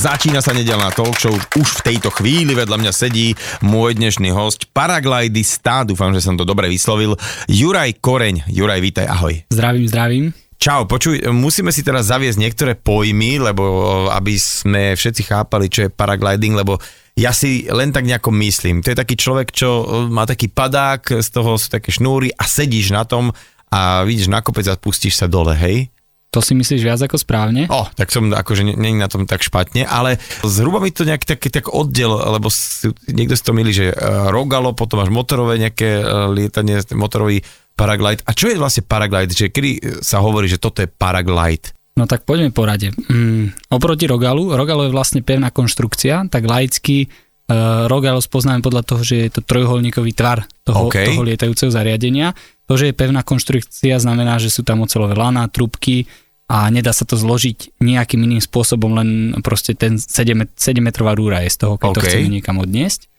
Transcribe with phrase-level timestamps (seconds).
[0.00, 1.36] Začína sa nedelná talk show.
[1.60, 6.48] Už v tejto chvíli vedľa mňa sedí môj dnešný host, paraglidista, dúfam, že som to
[6.48, 8.48] dobre vyslovil, Juraj Koreň.
[8.48, 9.44] Juraj, vítaj, ahoj.
[9.52, 10.24] Zdravím, zdravím.
[10.56, 15.92] Čau, počuj, musíme si teraz zaviesť niektoré pojmy, lebo aby sme všetci chápali, čo je
[15.92, 16.80] paragliding, lebo
[17.20, 18.80] ja si len tak nejako myslím.
[18.80, 22.96] To je taký človek, čo má taký padák, z toho sú také šnúry a sedíš
[22.96, 23.36] na tom
[23.68, 25.92] a vidíš na kopec a pustíš sa dole, hej?
[26.30, 27.66] To si myslíš viac ako správne?
[27.66, 31.50] O, tak som akože není na tom tak špatne, ale zhruba mi to nejaký taký
[31.50, 35.98] tak oddiel, lebo si, niekto si to milí, že uh, rogalo, potom máš motorové nejaké
[35.98, 37.42] uh, lietanie, motorový
[37.74, 38.22] paraglide.
[38.22, 39.34] A čo je vlastne paraglide?
[39.34, 39.70] Čiže kedy
[40.06, 41.74] sa hovorí, že toto je paraglide?
[41.98, 42.94] No tak poďme po rade.
[43.10, 47.10] Mm, oproti rogalu, rogalo je vlastne pevná konštrukcia, tak laicky
[47.50, 51.10] uh, rogalo spoznáme podľa toho, že je to trojuholníkový tvar toho, okay.
[51.10, 52.32] toho lietajúceho zariadenia.
[52.70, 56.06] To, že je pevná konštrukcia, znamená, že sú tam ocelové lana, trubky
[56.46, 61.42] a nedá sa to zložiť nejakým iným spôsobom, len proste ten 7, 7 metrová rúra
[61.42, 61.96] je z toho, keď okay.
[61.98, 63.10] to chceme niekam odniesť.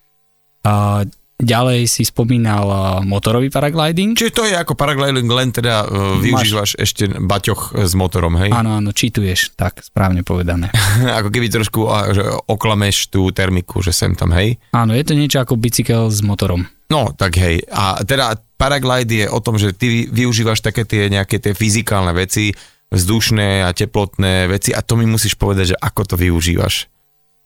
[0.63, 1.03] A
[1.41, 2.69] Ďalej si spomínal
[3.01, 4.13] motorový paragliding.
[4.13, 6.85] Čiže to je ako paragliding, len teda uh, využívaš Máš...
[6.85, 8.53] ešte baťoch s motorom, hej?
[8.53, 10.69] Áno, áno, čituješ, tak správne povedané.
[11.19, 11.81] ako keby trošku
[12.13, 14.61] že oklameš tú termiku, že sem tam, hej?
[14.77, 16.69] Áno, je to niečo ako bicykel s motorom.
[16.93, 17.65] No, tak hej.
[17.73, 22.53] A teda paraglide je o tom, že ty využívaš také tie nejaké tie fyzikálne veci,
[22.91, 26.91] vzdušné a teplotné veci a to mi musíš povedať, že ako to využívaš.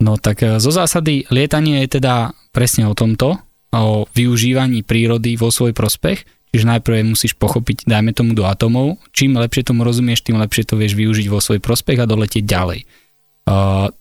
[0.01, 3.44] No tak zo zásady lietanie je teda presne o tomto,
[3.75, 6.23] o využívaní prírody vo svoj prospech,
[6.55, 10.79] čiže najprv musíš pochopiť, dajme tomu do atomov, čím lepšie tomu rozumieš, tým lepšie to
[10.79, 12.87] vieš využiť vo svoj prospech a doletieť ďalej.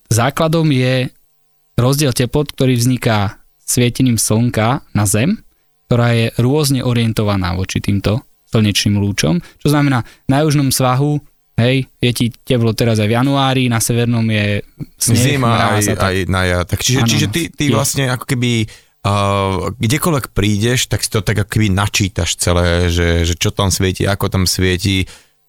[0.08, 1.10] Základom je
[1.74, 5.42] rozdiel teplot, ktorý vzniká svietením slnka na Zem,
[5.90, 11.18] ktorá je rôzne orientovaná voči týmto slnečným lúčom, čo znamená na južnom svahu
[11.54, 14.58] Hej, je ti teplo teraz aj v januári, na severnom je
[14.98, 16.60] sneh, Zima aj, aj na ja.
[16.66, 18.83] Tak čiže, ano, čiže ty, ty vlastne ako keby uh,
[19.76, 24.32] kdekoľvek prídeš, tak si to tak akoby načítaš celé, že, že čo tam svieti, ako
[24.32, 25.04] tam svieti.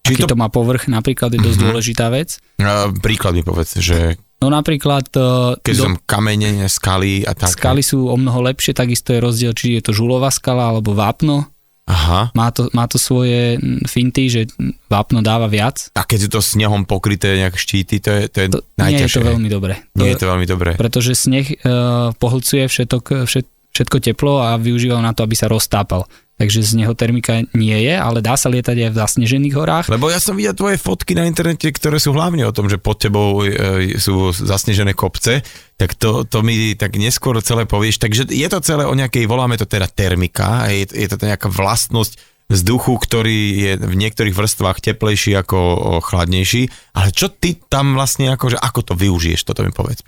[0.06, 0.36] Či Aký to...
[0.36, 1.68] to má povrch napríklad je dosť uh-huh.
[1.72, 2.38] dôležitá vec.
[2.60, 4.20] Uh, príklad mi povedz, že...
[4.44, 5.08] No napríklad...
[5.16, 5.84] Uh, Keď do...
[5.88, 7.56] som kamene, skaly a tak.
[7.56, 11.48] Skaly sú o mnoho lepšie, takisto je rozdiel, či je to žulová skala alebo vápno.
[11.86, 12.34] Aha.
[12.34, 14.42] Má to, má to svoje finty, že
[14.90, 15.94] vápno dáva viac.
[15.94, 19.06] A keď je to snehom pokryté nejak štíty, to je, to je to, najťažšie.
[19.06, 19.74] Nie je to veľmi dobré.
[19.94, 20.72] Nie je to veľmi dobré.
[20.82, 23.46] Pretože sneh uh, pohlcuje všetok, všet,
[23.78, 27.96] všetko teplo a využíval na to, aby sa roztápal takže z neho termika nie je,
[27.96, 29.86] ale dá sa lietať aj v zasnežených horách.
[29.88, 33.00] Lebo ja som videl tvoje fotky na internete, ktoré sú hlavne o tom, že pod
[33.00, 35.44] tebou e, sú zasnežené kopce,
[35.80, 38.04] tak to, to mi tak neskôr celé povieš.
[38.04, 42.36] Takže je to celé o nejakej, voláme to teda termika, je, je to nejaká vlastnosť
[42.46, 45.58] vzduchu, ktorý je v niektorých vrstvách teplejší ako
[46.06, 46.70] chladnejší.
[46.94, 50.06] Ale čo ty tam vlastne, akože, ako to využiješ, toto mi povedz.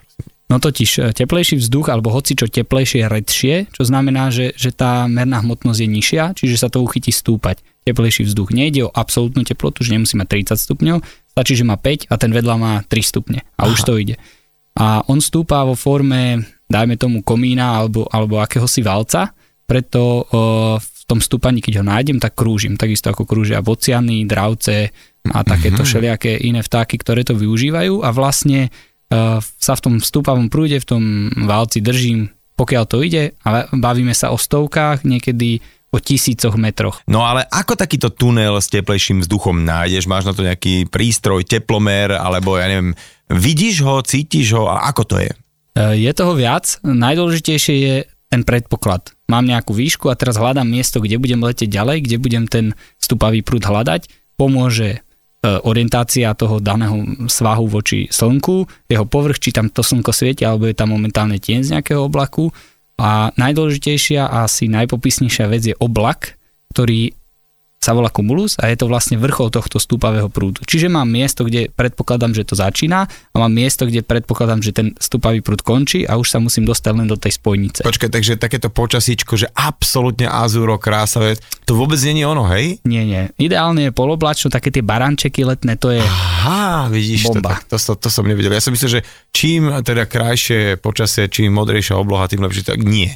[0.47, 5.03] No totiž e, teplejší vzduch, alebo hoci čo teplejšie redšie, čo znamená, že, že tá
[5.11, 7.59] merná hmotnosť je nižšia, čiže sa to uchytí stúpať.
[7.83, 10.97] Teplejší vzduch nejde o absolútnu teplotu, že nemusí mať 30 stupňov,
[11.35, 13.71] stačí, že má 5 a ten vedľa má 3 stupne a Aha.
[13.75, 14.15] už to ide.
[14.77, 19.35] A on stúpa vo forme, dajme tomu komína alebo, alebo akéhosi valca,
[19.67, 20.23] preto o,
[20.79, 22.79] v tom stúpaní, keď ho nájdem, tak krúžim.
[22.79, 24.95] Takisto ako krúžia bociany, dravce
[25.27, 25.87] a takéto mm-hmm.
[25.87, 28.71] všelijaké iné vtáky, ktoré to využívajú a vlastne
[29.07, 31.03] sa v tom stúpavom prúde, v tom
[31.47, 32.27] válci držím,
[32.59, 35.63] pokiaľ to ide a bavíme sa o stovkách, niekedy
[35.93, 36.99] o tisícoch metroch.
[37.07, 40.09] No ale ako takýto tunel s teplejším vzduchom nájdeš?
[40.11, 42.91] Máš na to nejaký prístroj, teplomer, alebo ja neviem,
[43.31, 45.31] vidíš ho, cítiš ho a ako to je?
[45.77, 46.81] Eh, je toho viac.
[46.83, 47.95] Najdôležitejšie je
[48.27, 49.15] ten predpoklad.
[49.31, 52.65] Mám nejakú výšku a teraz hľadám miesto, kde budem letieť ďalej, kde budem ten
[52.99, 54.11] stupavý prúd hľadať.
[54.35, 55.06] Pomôže
[55.41, 60.77] orientácia toho daného svahu voči slnku, jeho povrch, či tam to slnko svieti, alebo je
[60.77, 62.49] tam momentálne tieň z nejakého oblaku.
[62.97, 66.37] A najdôležitejšia a asi najpopisnejšia vec je oblak,
[66.73, 67.16] ktorý
[67.87, 70.59] sa volá Cumulus a je to vlastne vrchol tohto stúpavého prúdu.
[70.67, 74.91] Čiže mám miesto, kde predpokladám, že to začína a mám miesto, kde predpokladám, že ten
[74.99, 77.87] stúpavý prúd končí a už sa musím dostať len do tej spojnice.
[77.87, 82.83] Počkaj, takže takéto počasíčko, že absolútne azúro, krásavé, to vôbec nie je ono, hej?
[82.83, 83.31] Nie, nie.
[83.39, 87.63] Ideálne je poloblačno, také tie barančeky letné, to je Aha, vidíš bomba.
[87.71, 88.51] to, to, to, to som nevidel.
[88.51, 89.01] Ja som myslel, že
[89.31, 93.15] čím teda krajšie počasie, čím modrejšia obloha, tým lepšie, tak nie.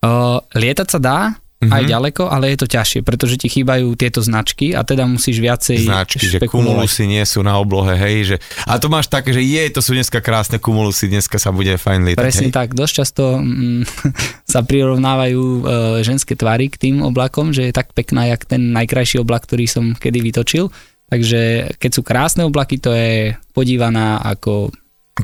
[0.00, 1.18] Uh, lietať sa dá,
[1.60, 1.76] mm-hmm.
[1.76, 5.84] aj ďaleko, ale je to ťažšie, pretože ti chýbajú tieto značky a teda musíš viacej
[5.84, 9.62] Značky, že kumulusy nie sú na oblohe, hej, že, a to máš také, že je,
[9.68, 12.24] to sú dneska krásne kumulusy, dneska sa bude fajn lietať.
[12.24, 12.56] Presne hej?
[12.56, 13.84] tak, dosť často mm,
[14.56, 15.60] sa prirovnávajú e,
[16.00, 19.92] ženské tvary k tým oblakom, že je tak pekná, jak ten najkrajší oblak, ktorý som
[19.92, 20.72] kedy vytočil.
[21.10, 24.70] Takže keď sú krásne oblaky, to je podívaná ako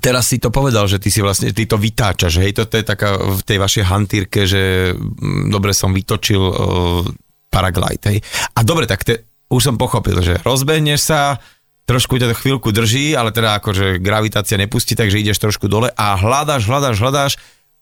[0.03, 3.17] teraz si to povedal, že ty si vlastne, ty to vytáčaš, hej, toto je taká
[3.17, 6.55] v tej vašej hantírke, že mm, dobre som vytočil uh,
[7.51, 8.19] paraglide, hej.
[8.57, 11.39] A dobre, tak te, už som pochopil, že rozbehneš sa,
[11.87, 16.19] trošku ťa to chvíľku drží, ale teda akože gravitácia nepustí, takže ideš trošku dole a
[16.19, 17.33] hľadáš, hľadáš, hľadáš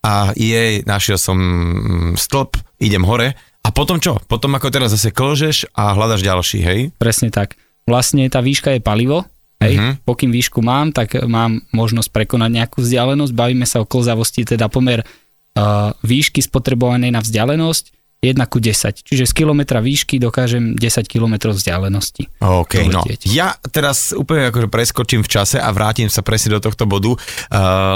[0.05, 3.33] a jej, našiel som mm, stĺp, idem hore
[3.65, 4.21] a potom čo?
[4.29, 6.81] Potom ako teraz zase klžeš a hľadaš ďalší, hej?
[7.01, 7.57] Presne tak.
[7.89, 9.25] Vlastne tá výška je palivo,
[9.63, 9.75] hej?
[9.79, 9.95] Uh-huh.
[10.07, 13.33] Pokým výšku mám, tak mám možnosť prekonať nejakú vzdialenosť.
[13.35, 19.05] Bavíme sa o klzavosti, teda pomer uh, výšky spotrebovanej na vzdialenosť 1 ku 10.
[19.05, 22.41] Čiže z kilometra výšky dokážem 10 km vzdialenosti.
[22.41, 23.05] OK, no.
[23.29, 27.19] Ja teraz úplne akože preskočím v čase a vrátim sa presne do tohto bodu, uh,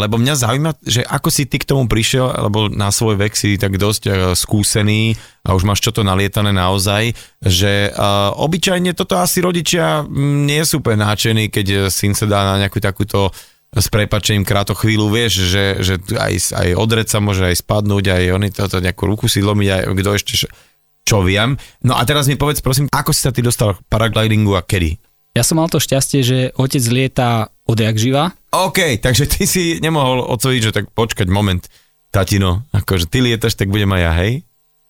[0.05, 3.57] lebo mňa zaujíma, že ako si ty k tomu prišiel, lebo na svoj vek si
[3.57, 5.17] tak dosť uh, skúsený
[5.49, 10.61] a už máš čo to nalietané naozaj, že uh, obyčajne toto asi rodičia mm, nie
[10.69, 13.33] sú úplne náčení, keď syn sa dá na nejakú takúto
[13.69, 18.25] s prepačením kráto chvíľu, vieš, že, že aj, aj odreť sa môže aj spadnúť, aj
[18.33, 20.35] oni toto nejakú ruku si lomiť, aj kto ešte
[21.05, 21.57] čo viem.
[21.85, 25.01] No a teraz mi povedz prosím, ako si sa ty dostal k paraglidingu a kedy?
[25.37, 28.33] Ja som mal to šťastie, že otec lieta odjak živa.
[28.53, 31.61] OK, takže ty si nemohol ocoviť, že tak počkať moment,
[32.09, 34.33] tatino, akože ty lietaš, tak budem aj ja, hej?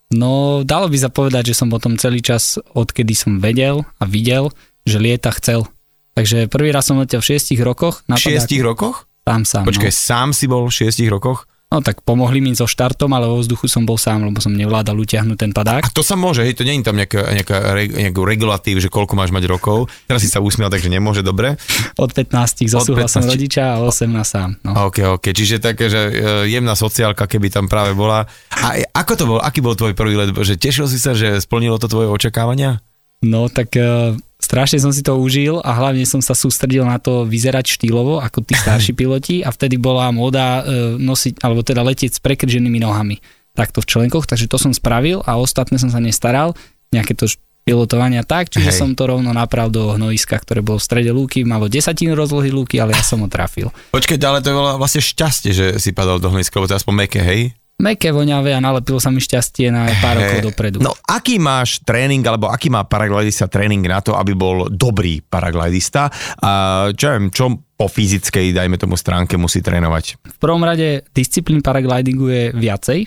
[0.08, 4.48] No, dalo by sa povedať, že som potom celý čas, odkedy som vedel a videl,
[4.88, 5.68] že lieta chcel.
[6.18, 8.02] Takže prvý raz som letel v 6 rokoch.
[8.10, 9.06] V 6 rokoch?
[9.22, 9.64] Sám sám.
[9.70, 9.94] Počkaj, no.
[9.94, 11.46] sám si bol v 6 rokoch?
[11.68, 14.96] No tak pomohli mi so štartom, ale vo vzduchu som bol sám, lebo som nevládal
[15.04, 15.84] utiahnuť ten padák.
[15.84, 17.56] A to sa môže, hej, to nie je tam nejaká, nejaká,
[17.92, 19.92] nejaký regulatív, že koľko máš mať rokov.
[20.08, 21.60] Teraz si sa usmiel, takže nemôže, dobre?
[22.00, 24.56] Od 15 so súhlasom rodiča a 18 sám.
[24.64, 24.88] No.
[24.88, 26.12] OK, OK, čiže také, že e,
[26.48, 28.24] jemná sociálka, keby tam práve bola.
[28.48, 30.32] A ako to bol, aký bol tvoj prvý let?
[30.32, 32.80] Že tešil si sa, že splnilo to tvoje očakávania?
[33.20, 37.26] No tak uh, strašne som si to užil a hlavne som sa sústredil na to
[37.26, 42.16] vyzerať štýlovo ako tí starší piloti a vtedy bola móda uh, nosiť, alebo teda letieť
[42.16, 43.18] s prekrženými nohami
[43.58, 46.54] takto v členkoch, takže to som spravil a ostatné som sa nestaral,
[46.94, 47.26] nejaké to
[47.68, 48.80] pilotovania tak, čiže Hej.
[48.80, 52.80] som to rovno napravil do hnojiska, ktoré bolo v strede lúky, malo desatinu rozlohy lúky,
[52.80, 53.68] ale ja som ho trafil.
[53.92, 56.94] Počkej, ale to bolo vlastne šťastie, že si padol do hnojiska, lebo to je aspoň
[56.96, 57.52] meké, hej?
[57.78, 60.82] Meké voňavé a nalepilo sa mi šťastie na pár rokov dopredu.
[60.82, 66.10] No aký máš tréning, alebo aký má paraglidista tréning na to, aby bol dobrý paraglidista?
[66.42, 66.50] A
[66.90, 70.18] čo viem, čo po fyzickej, dajme tomu stránke, musí trénovať?
[70.26, 73.00] V prvom rade disciplín paraglidingu je viacej.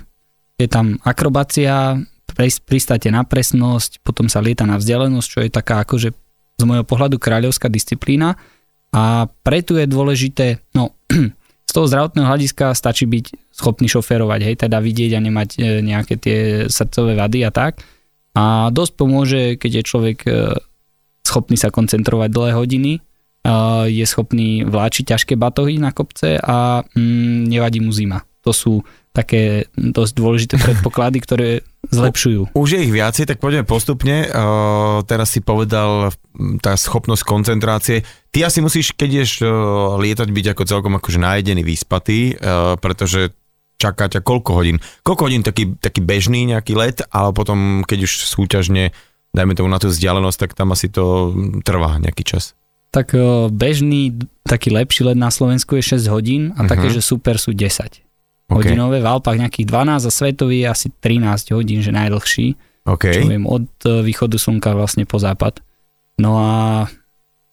[0.56, 2.00] Je tam akrobácia,
[2.64, 6.16] pristáte na presnosť, potom sa lieta na vzdialenosť, čo je taká akože
[6.56, 8.40] z môjho pohľadu kráľovská disciplína.
[8.92, 10.96] A preto je dôležité, no
[11.72, 16.20] z toho zdravotného hľadiska stačí byť schopný šoférovať, hej, teda vidieť a nemať e, nejaké
[16.20, 16.38] tie
[16.68, 17.80] srdcové vady a tak.
[18.36, 20.32] A dosť pomôže, keď je človek e,
[21.24, 23.02] schopný sa koncentrovať dlhé hodiny, e,
[23.88, 28.28] je schopný vláčiť ťažké batohy na kopce a mm, nevadí mu zima.
[28.44, 28.84] To sú
[29.16, 31.50] také dosť dôležité predpoklady, ktoré
[31.92, 32.56] zlepšujú.
[32.56, 34.26] Už je ich viacej, tak poďme postupne.
[34.32, 36.16] Uh, teraz si povedal
[36.64, 38.08] tá schopnosť koncentrácie.
[38.32, 43.36] Ty asi musíš, keď ideš uh, lietať, byť ako celkom akože najedený, vyspatý, uh, pretože
[43.76, 44.78] čaká ťa koľko hodín?
[45.04, 48.96] Koľko hodín taký, taký bežný nejaký let, ale potom, keď už súťažne,
[49.36, 51.36] dajme tomu na tú vzdialenosť, tak tam asi to
[51.68, 52.56] trvá nejaký čas.
[52.92, 53.16] Tak
[53.56, 56.70] bežný, taký lepší let na Slovensku je 6 hodín a uh-huh.
[56.76, 58.11] také, že super sú 10
[58.52, 58.76] okay.
[58.76, 62.48] hodinové, v Alpách nejakých 12 a svetový je asi 13 hodín, že najdlhší.
[62.84, 63.14] Okay.
[63.14, 65.62] Čo viem, od e, východu slnka vlastne po západ.
[66.18, 66.52] No a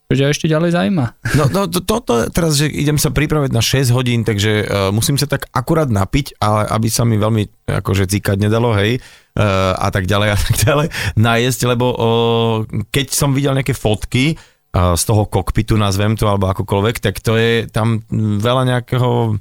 [0.09, 1.07] čo ťa ešte ďalej zaujíma?
[1.37, 4.89] No, no to, to, to, teraz, že idem sa pripraviť na 6 hodín, takže uh,
[4.89, 9.05] musím sa tak akurát napiť, ale aby sa mi veľmi akože cíkať nedalo, hej,
[9.37, 14.33] uh, a tak ďalej a tak ďalej, najesť, lebo uh, keď som videl nejaké fotky
[14.73, 18.01] uh, z toho kokpitu, nazvem to, alebo akokoľvek, tak to je tam
[18.41, 19.37] veľa nejakého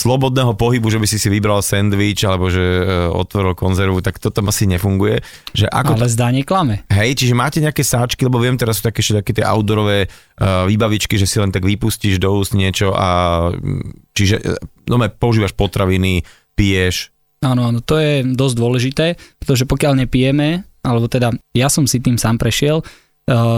[0.00, 4.32] slobodného pohybu, že by si si vybral sendvič alebo že e, otvoril konzervu, tak to
[4.32, 5.20] tam asi nefunguje.
[5.52, 6.88] Že ako Ale zdá neklame.
[6.88, 11.20] Hej, čiže máte nejaké sáčky, lebo viem, teraz sú také, také tie outdoorové uh, výbavičky,
[11.20, 13.08] že si len tak vypustíš do úst niečo a
[13.52, 14.56] mm, čiže e,
[14.88, 16.24] no, používaš potraviny,
[16.56, 17.12] piješ.
[17.44, 19.06] Áno, áno, to je dosť dôležité,
[19.40, 22.84] pretože pokiaľ nepijeme, alebo teda ja som si tým sám prešiel,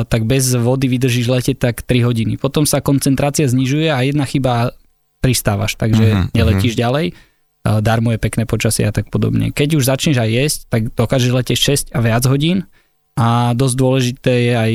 [0.07, 2.37] tak bez vody vydržíš letieť tak 3 hodiny.
[2.37, 4.77] Potom sa koncentrácia znižuje a jedna chyba
[5.23, 6.85] pristávaš, takže uh-huh, neletíš uh-huh.
[6.85, 7.07] ďalej.
[7.63, 9.55] Darmo je pekné počasie a tak podobne.
[9.55, 11.59] Keď už začneš aj jesť, tak dokážeš letieť
[11.95, 12.67] 6 a viac hodín
[13.15, 14.73] a dosť dôležité je aj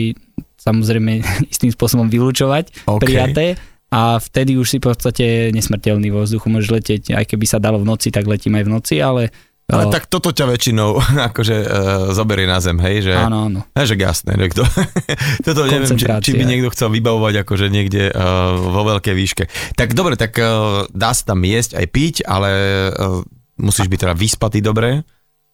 [0.55, 1.19] samozrejme
[1.53, 3.03] istým spôsobom vylúčovať okay.
[3.03, 3.45] prijaté
[3.87, 5.25] a vtedy už si v podstate
[5.55, 8.73] nesmrteľný vo vzduchu, môžeš letieť, aj keby sa dalo v noci, tak letím aj v
[8.73, 9.31] noci, ale
[9.67, 10.95] Ale tak toto ťa väčšinou
[11.31, 11.67] akože uh,
[12.15, 13.11] zoberie na zem, hej?
[13.11, 13.59] Že, áno, áno.
[13.75, 14.39] Že jasné.
[14.39, 14.63] Že kto,
[15.51, 19.43] toto neviem, či, či by niekto chcel vybavovať akože niekde uh, vo veľkej výške.
[19.75, 22.49] Tak dobre, tak uh, dá sa tam jesť aj piť, ale
[22.95, 23.19] uh,
[23.59, 25.03] musíš byť teda vyspatý dobre.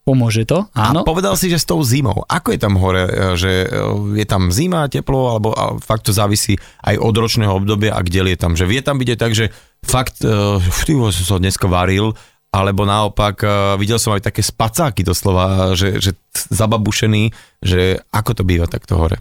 [0.03, 1.01] Pomôže to, áno.
[1.01, 2.27] A povedal si, že s tou zimou.
[2.27, 3.07] Ako je tam hore?
[3.39, 3.51] Že
[4.19, 8.37] je tam zima, teplo, alebo fakt to závisí aj od ročného obdobia a kde je
[8.37, 8.51] tam?
[8.59, 12.19] Že vie tam byť aj tak, že fakt, uh, som sa dneska varil,
[12.53, 16.13] alebo naopak uh, videl som aj také spacáky doslova, že, že
[16.53, 17.33] zababušený,
[17.65, 19.17] že ako to býva takto hore?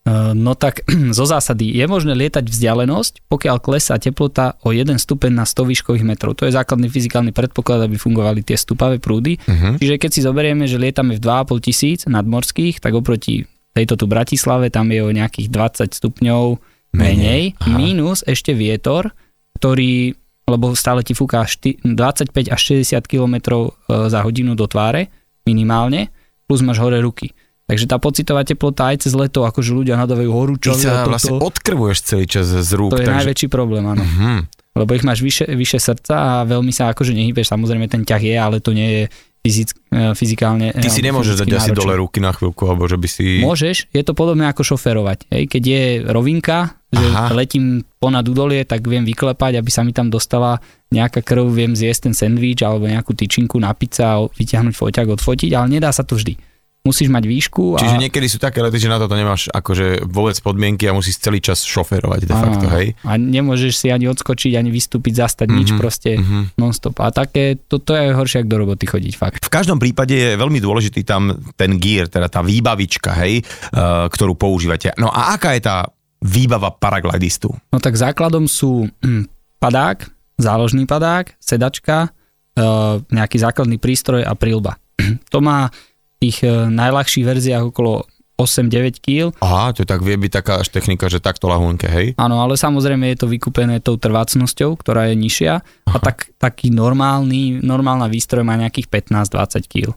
[0.00, 0.80] Uh, no tak
[1.18, 6.08] zo zásady je možné lietať vzdialenosť, pokiaľ klesá teplota o 1 stupeň na 100 výškových
[6.08, 6.32] metrov.
[6.40, 9.36] To je základný fyzikálny predpoklad, aby fungovali tie stupavé prúdy.
[9.36, 9.76] Uh-huh.
[9.76, 13.44] Čiže keď si zoberieme, že lietame v 2,5 tisíc nadmorských, tak oproti
[13.76, 16.44] tejto tu Bratislave tam je o nejakých 20 stupňov
[16.96, 19.12] menej, menej mínus ešte vietor,
[19.60, 20.16] ktorý
[20.50, 21.86] lebo stále ti fúka 25
[22.50, 25.08] až 60 km e, za hodinu do tváre,
[25.46, 26.10] minimálne,
[26.50, 27.30] plus máš hore ruky.
[27.70, 30.74] Takže tá pocitová teplota aj cez leto, akože ľudia nadávajú horúčo.
[30.74, 32.90] Ty sa vlastne odkrvuješ celý čas z rúk.
[32.90, 33.18] To je takže...
[33.22, 34.02] najväčší problém, áno.
[34.02, 34.42] Uh-huh.
[34.74, 38.34] Lebo ich máš vyše, vyše srdca a veľmi sa akože nehybeš, samozrejme ten ťah je,
[38.34, 39.02] ale to nie je
[39.40, 40.76] fyzick, e, fyzikálne.
[40.76, 43.40] Ty si nemôžeš dať asi dole ruky na chvíľku, alebo že by si...
[43.40, 45.32] Môžeš, je to podobné ako šoferovať.
[45.32, 45.42] Hej.
[45.48, 45.82] Keď je
[46.12, 47.32] rovinka, že Aha.
[47.32, 50.60] letím ponad údolie, tak viem vyklepať, aby sa mi tam dostala
[50.92, 55.50] nejaká krv, viem zjesť ten sendvič alebo nejakú tyčinku na pizza a vyťahnuť foťak, odfotiť,
[55.56, 56.36] ale nedá sa to vždy.
[56.80, 57.76] Musíš mať výšku.
[57.76, 57.78] A...
[57.84, 61.44] Čiže niekedy sú také lety, že na toto nemáš akože vôbec podmienky a musíš celý
[61.44, 62.96] čas šoférovať de facto, hej?
[63.04, 66.56] A nemôžeš si ani odskočiť, ani vystúpiť, zastať mm-hmm, nič proste mm-hmm.
[66.56, 66.96] non-stop.
[67.04, 69.42] A také, toto je horšie, ako do roboty chodiť, fakt.
[69.44, 74.32] V každom prípade je veľmi dôležitý tam ten gear, teda tá výbavička, hej, uh, ktorú
[74.40, 74.96] používate.
[74.96, 75.84] No a aká je tá
[76.24, 77.52] výbava paraglidistu?
[77.72, 79.28] No tak základom sú hm,
[79.60, 80.08] padák,
[80.40, 82.08] záložný padák, sedačka, e,
[83.12, 84.76] nejaký základný prístroj a prílba.
[85.32, 85.68] to má
[86.20, 88.04] tých e, najľahších verziách okolo
[88.40, 89.36] 8-9 kg.
[89.44, 92.16] Aha, to tak vie byť taká až technika, že takto lahúnke, hej?
[92.16, 95.92] Áno, ale samozrejme je to vykúpené tou trvácnosťou, ktorá je nižšia Aha.
[95.92, 99.88] a tak, taký normálny, normálna výstroj má nejakých 15-20 kg.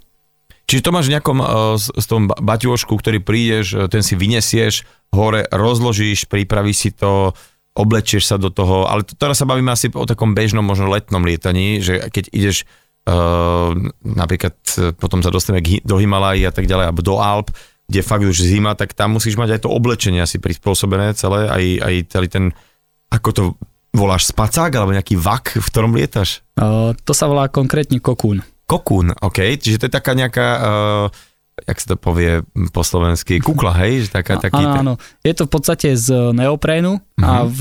[0.64, 5.44] Čiže to máš v nejakom uh, z tom baťošku, ktorý prídeš, ten si vynesieš, hore
[5.52, 7.36] rozložíš, pripravíš si to,
[7.74, 11.26] oblečieš sa do toho, ale to, teraz sa bavíme asi o takom bežnom, možno letnom
[11.26, 12.70] lietaní, že keď ideš
[13.08, 13.72] uh,
[14.04, 14.56] napríklad
[15.00, 17.52] potom sa dostaneme do Himalají a tak ďalej, alebo do Alp,
[17.88, 21.64] kde fakt už zima, tak tam musíš mať aj to oblečenie asi prispôsobené celé, aj,
[21.84, 22.46] aj celý ten,
[23.12, 23.44] ako to
[23.94, 26.42] voláš, spacák alebo nejaký vak, v ktorom lietaš?
[26.58, 28.42] Uh, to sa volá konkrétne kokún.
[28.66, 31.06] Kokún, OK, čiže to je taká nejaká, uh,
[31.54, 32.42] jak sa to povie
[32.74, 34.06] po slovensky, kukla, hej?
[34.06, 37.22] Že taká, taký, áno, áno, je to v podstate z neoprénu uh-huh.
[37.22, 37.50] a mhm.
[37.54, 37.60] v,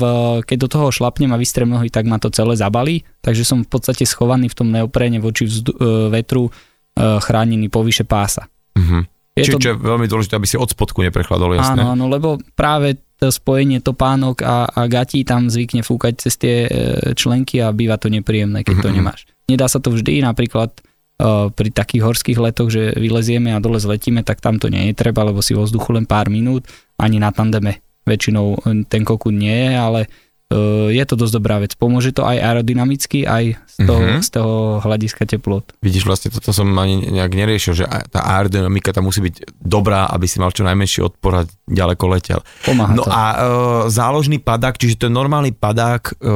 [0.49, 3.69] keď do toho šlapnem a vystrem nohy, tak ma to celé zabalí, takže som v
[3.69, 5.77] podstate schovaný v tom neopréne voči vzdu, uh,
[6.09, 8.49] vetru uh, chránený povyše pása.
[8.73, 9.05] Uh-huh.
[9.37, 9.65] Je Čiže to...
[9.69, 11.81] je veľmi dôležité, aby si od spodku neprechladol, jasné?
[11.81, 16.69] Áno, áno, lebo práve to spojenie topánok a, a gatí tam zvykne fúkať cez tie
[17.17, 18.89] členky a býva to nepríjemné, keď uh-huh.
[18.89, 19.21] to nemáš.
[19.49, 20.75] Nedá sa to vždy, napríklad
[21.53, 25.23] pri takých horských letoch, že vylezieme a dole zletíme, tak tam to nie je treba,
[25.23, 26.65] lebo si vo vzduchu len pár minút,
[26.97, 28.59] ani na tandeme väčšinou
[28.91, 30.01] ten kokún nie je, ale
[30.93, 31.73] je to dosť dobrá vec.
[31.75, 34.21] Pomôže to aj aerodynamicky, aj z toho, uh-huh.
[34.21, 34.55] z toho
[34.85, 35.73] hľadiska teplot.
[35.81, 40.29] Vidíš, vlastne toto som ani nejak neriešil, že tá aerodynamika tam musí byť dobrá, aby
[40.29, 42.39] si mal čo najmenší odpor a ďaleko letel.
[42.61, 43.09] Pomáha no to.
[43.09, 43.37] a e,
[43.89, 46.33] záložný padák, čiže to je normálny padák e,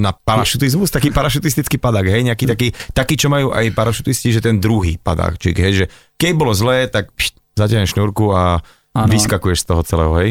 [0.00, 4.56] na parašutizmus, taký parašutistický padák, hej, nejaký taký, taký, čo majú aj parašutisti, že ten
[4.56, 5.86] druhý padáčik, hej, že
[6.16, 8.64] keď bolo zlé, tak pšt, zatiaľ šnúrku a
[8.96, 9.10] ano.
[9.10, 10.30] vyskakuješ z toho celého, hej?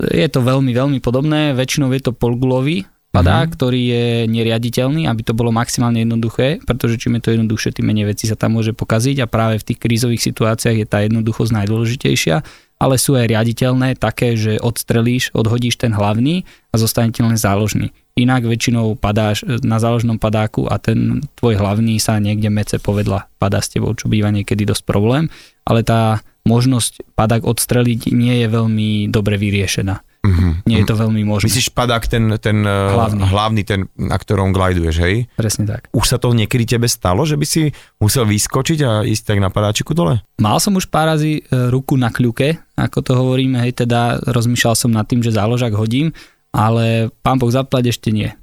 [0.00, 1.54] Je to veľmi, veľmi podobné.
[1.54, 3.56] Väčšinou je to polgulový padák, mm-hmm.
[3.56, 8.12] ktorý je neriaditeľný, aby to bolo maximálne jednoduché, pretože čím je to jednoduchšie, tým menej
[8.12, 12.36] veci sa tam môže pokaziť a práve v tých krízových situáciách je tá jednoduchosť najdôležitejšia,
[12.78, 17.90] ale sú aj riaditeľné také, že odstrelíš, odhodíš ten hlavný a zostane ti len záložný.
[18.14, 23.62] Inak väčšinou padáš na záložnom padáku a ten tvoj hlavný sa niekde mece povedla padá
[23.62, 25.32] s tebou, čo býva niekedy dosť problém,
[25.64, 30.00] ale tá možnosť padák odstreliť nie je veľmi dobre vyriešená.
[30.18, 30.52] Mm-hmm.
[30.66, 31.46] Nie je to veľmi možné.
[31.46, 33.22] Myslíš padák ten, ten eh, hlavný.
[33.22, 35.16] hlavný, ten, na ktorom gliduješ, hej?
[35.38, 35.86] Presne tak.
[35.94, 37.70] Už sa to niekedy tebe stalo, že by si
[38.02, 40.18] musel vyskočiť a ísť tak na padáčiku dole?
[40.42, 44.74] Mal som už pár razy eh, ruku na kľuke, ako to hovoríme, hej, teda rozmýšľal
[44.74, 46.10] som nad tým, že záložak hodím,
[46.50, 48.34] ale pán Boh zaplať ešte nie.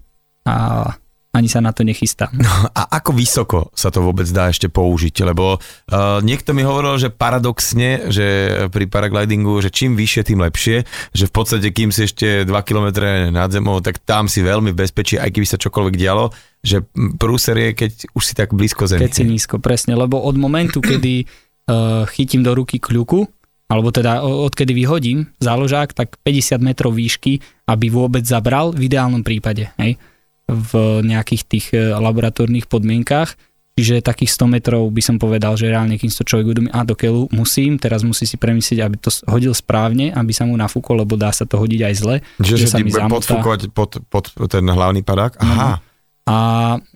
[0.47, 0.88] A
[1.36, 2.32] ani sa na to nechystám.
[2.39, 5.27] No a ako vysoko sa to vôbec dá ešte použiť?
[5.27, 8.25] Lebo uh, niekto mi hovoril, že paradoxne, že
[8.72, 12.88] pri paraglidingu, že čím vyššie, tým lepšie, že v podstate kým si ešte 2 km
[13.36, 16.32] nad zemou, tak tam si veľmi v bezpečí, aj keby sa čokoľvek dialo,
[16.63, 16.88] že
[17.20, 19.04] prúser je, keď už si tak blízko zemi.
[19.04, 21.27] Keď si nízko, presne, lebo od momentu, kedy
[21.68, 23.27] uh, chytím do ruky kľuku,
[23.65, 29.74] alebo teda odkedy vyhodím záložák, tak 50 metrov výšky, aby vôbec zabral v ideálnom prípade,
[29.82, 29.98] hej,
[30.46, 30.72] v
[31.06, 33.34] nejakých tých e, laboratórnych podmienkách.
[33.75, 36.96] Čiže takých 100 metrov by som povedal, že reálne, kým to človek uvedomí, a do
[36.96, 41.20] keľu musím, teraz musí si premyslieť, aby to hodil správne, aby sa mu nafúkol, lebo
[41.20, 42.16] dá sa to hodiť aj zle.
[42.40, 45.36] Čiže že sa mi podfúkovať pod, pod ten hlavný padák?
[45.44, 45.84] Aha.
[46.25, 46.38] A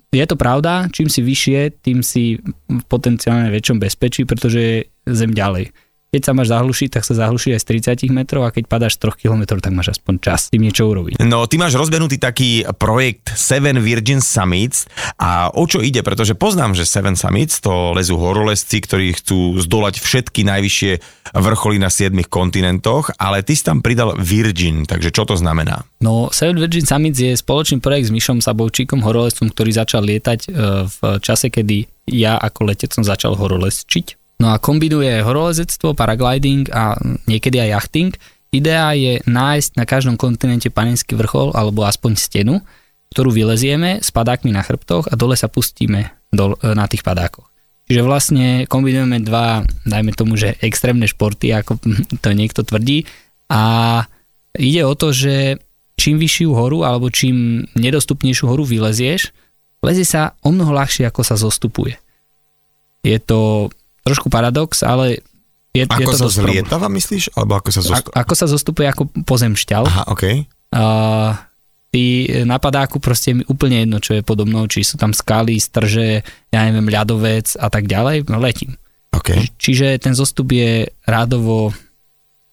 [0.09, 5.35] je to pravda, čím si vyššie, tým si v potenciálne väčšom bezpečí, pretože je zem
[5.35, 5.75] ďalej
[6.09, 7.65] keď sa máš zahlušiť, tak sa zahluší aj z
[8.09, 11.21] 30 metrov a keď padáš 3 km, tak máš aspoň čas tým niečo urobiť.
[11.21, 14.89] No, ty máš rozbenutý taký projekt Seven Virgin Summits
[15.21, 16.01] a o čo ide?
[16.01, 20.91] Pretože poznám, že Seven Summits to lezú horolezci, ktorí chcú zdolať všetky najvyššie
[21.37, 25.85] vrcholy na 7 kontinentoch, ale ty si tam pridal Virgin, takže čo to znamená?
[26.01, 30.49] No, Seven Virgin Summits je spoločný projekt s Myšom Sabovčíkom, horolezcom, ktorý začal lietať e,
[30.89, 36.95] v čase, kedy ja ako letec som začal horolezčiť No a kombinuje horolezectvo, paragliding a
[37.27, 38.11] niekedy aj jachting.
[38.55, 42.63] Idea je nájsť na každom kontinente panenský vrchol alebo aspoň stenu,
[43.11, 47.51] ktorú vylezieme s padákmi na chrbtoch a dole sa pustíme dole, na tých padákoch.
[47.89, 51.81] Čiže vlastne kombinujeme dva, dajme tomu, že extrémne športy, ako
[52.23, 53.03] to niekto tvrdí.
[53.51, 54.05] A
[54.55, 55.59] ide o to, že
[55.99, 59.35] čím vyššiu horu alebo čím nedostupnejšiu horu vylezieš,
[59.83, 61.99] lezie sa o mnoho ľahšie, ako sa zostupuje.
[63.03, 63.67] Je to
[64.09, 65.21] trošku paradox, ale
[65.69, 67.37] je, ako je to sa zlietava, myslíš?
[67.37, 68.15] Alebo ako sa zostupuje?
[68.17, 69.83] Ako sa zostupuje ako pozemšťal.
[69.85, 70.23] Aha, OK.
[70.73, 71.37] Uh,
[71.93, 75.61] ty na padáku proste je mi úplne jedno, čo je podobno, či sú tam skaly,
[75.61, 78.77] strže, ja neviem, ľadovec a tak ďalej, no letím.
[79.13, 79.49] Okay.
[79.57, 81.73] Čiže ten zostup je rádovo,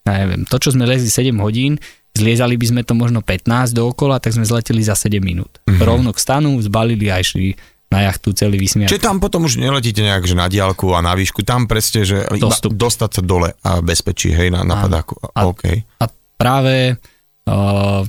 [0.08, 1.76] ja neviem, to, čo sme lezli 7 hodín,
[2.16, 5.60] zliezali by sme to možno 15 dookola, tak sme zleteli za 7 minút.
[5.68, 5.84] Mm-hmm.
[5.84, 7.52] Rovno k stanu, zbalili a išli
[7.87, 8.90] na jachtu celý vysmiak.
[8.90, 12.26] Čiže tam potom už neletíte nejak že na diálku a na výšku, tam presne, že
[12.35, 12.75] Dostup.
[12.75, 15.15] dostať sa dole a bezpečí, hej, na, na padáku.
[15.30, 15.87] A, okay.
[16.02, 16.99] a práve
[17.47, 18.02] uh,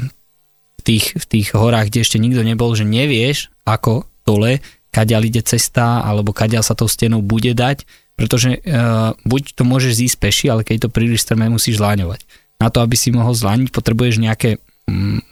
[0.78, 5.46] v, tých, v tých horách, kde ešte nikto nebol, že nevieš, ako dole, kadiaľ ide
[5.46, 7.86] cesta, alebo kadiaľ sa tou stenou bude dať,
[8.18, 12.26] pretože uh, buď to môžeš zísť peši, ale keď to príliš strmé, musíš zláňovať.
[12.58, 14.58] Na to, aby si mohol zlániť, potrebuješ nejaké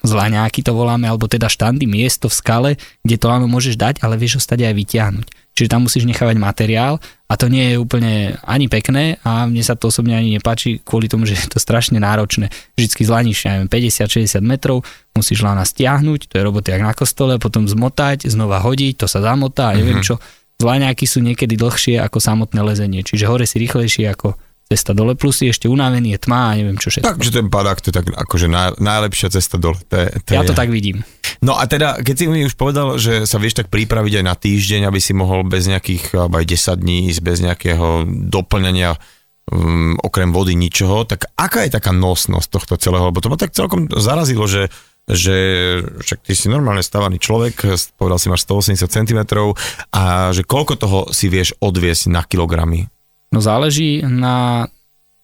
[0.04, 4.20] zlaňáky to voláme, alebo teda štandy, miesto v skale, kde to áno môžeš dať, ale
[4.20, 5.28] vieš ho stať aj vyťahnuť.
[5.56, 7.00] Čiže tam musíš nechávať materiál
[7.32, 11.08] a to nie je úplne ani pekné a mne sa to osobne ani nepáči kvôli
[11.08, 12.52] tomu, že je to strašne náročné.
[12.76, 14.84] Vždycky zlaníš, ja 50-60 metrov,
[15.16, 19.24] musíš lana stiahnuť, to je roboty jak na kostole, potom zmotať, znova hodiť, to sa
[19.24, 20.20] zamotá a neviem mm-hmm.
[20.20, 20.20] čo.
[20.60, 25.46] Zlaňáky sú niekedy dlhšie ako samotné lezenie, čiže hore si rýchlejšie ako cesta dole, plus
[25.46, 27.22] je ešte unavený, je tma a neviem čo všetko.
[27.22, 29.78] Takže ten padák to je tak akože naj, najlepšia cesta dole.
[29.94, 30.50] To to ja je.
[30.50, 31.06] to tak vidím.
[31.46, 34.34] No a teda, keď si mi už povedal, že sa vieš tak pripraviť aj na
[34.34, 38.98] týždeň, aby si mohol bez nejakých, aj 10 dní ísť bez nejakého doplňania
[39.54, 43.14] um, okrem vody ničoho, tak aká je taká nosnosť tohto celého?
[43.14, 44.74] Lebo to ma tak celkom zarazilo, že
[45.06, 45.38] že
[46.02, 49.22] však ty si normálne stavaný človek, povedal si máš 180 cm
[49.94, 52.90] a že koľko toho si vieš odviesť na kilogramy?
[53.36, 54.64] No záleží na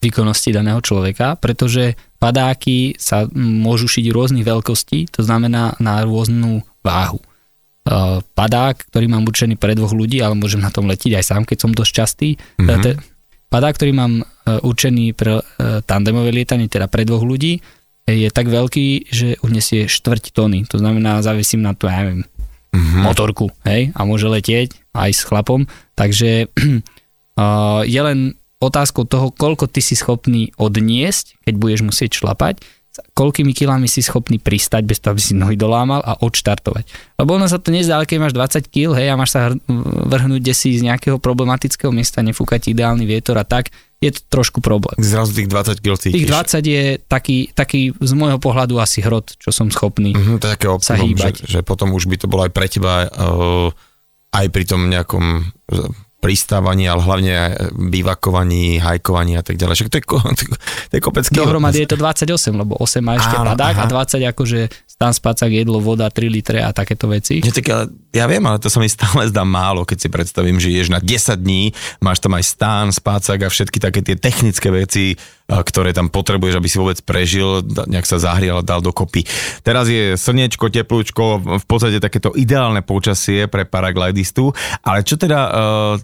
[0.04, 7.22] výkonnosti daného človeka, pretože padáky sa môžu šiť rôznych veľkostí, to znamená na rôznu váhu.
[7.22, 7.26] E,
[8.20, 11.58] padák, ktorý mám určený pre dvoch ľudí, ale môžem na tom letiť aj sám, keď
[11.64, 12.30] som dosť častý.
[12.60, 13.00] Mm-hmm.
[13.48, 14.24] Padák, ktorý mám e,
[14.60, 15.40] určený pre
[15.88, 17.64] tandemové lietanie, teda pre dvoch ľudí,
[18.10, 20.66] je tak veľký, že unesie štvrť tony.
[20.74, 22.26] To znamená, zavisím na to, ja neviem,
[22.74, 23.06] mm-hmm.
[23.06, 25.70] motorku, hej, a môže letieť aj s chlapom.
[25.94, 26.50] Takže
[27.40, 33.56] Uh, je len otázkou toho, koľko ty si schopný odniesť, keď budeš musieť šlapať, koľkými
[33.56, 37.16] kilami si schopný pristať bez toho, aby si nohy dolámal a odštartovať.
[37.16, 39.56] Lebo ono sa to nezdá, keď máš 20 kg, hej, a máš sa
[40.12, 44.98] vrhnúť desi z nejakého problematického miesta, nefúkať ideálny vietor a tak, je to trošku problém.
[45.00, 46.16] Zrazu tých 20 kg cítiš.
[46.20, 50.46] Tých 20 je taký, taký z môjho pohľadu asi hrot, čo som schopný mm-hmm, to
[50.50, 51.46] je také sa hýbať.
[51.46, 53.70] Že, že potom už by to bolo aj pre teba uh,
[54.34, 55.54] aj pri tom nejakom
[56.22, 59.74] pristávaní, ale hlavne aj bývakovaní, hajkovaní a tak ďalej.
[59.74, 60.04] Však to je,
[60.90, 63.90] to je kopec Dohromady je to 28, lebo 8 má ešte Áno, padák aha.
[63.90, 64.60] a 20 akože
[65.02, 67.42] stan spacák, jedlo, voda, 3 litre a takéto veci.
[67.42, 70.62] Ja, tak, ale, ja viem, ale to sa mi stále zdá málo, keď si predstavím,
[70.62, 71.74] že ješ na 10 dní,
[72.06, 75.18] máš tam aj stán, spácak a všetky také tie technické veci,
[75.50, 79.26] ktoré tam potrebuješ, aby si vôbec prežil, nejak sa zahrial a dal dokopy.
[79.66, 84.54] Teraz je slniečko, teplúčko, v podstate takéto ideálne počasie pre paraglidistu,
[84.86, 85.52] ale čo teda uh,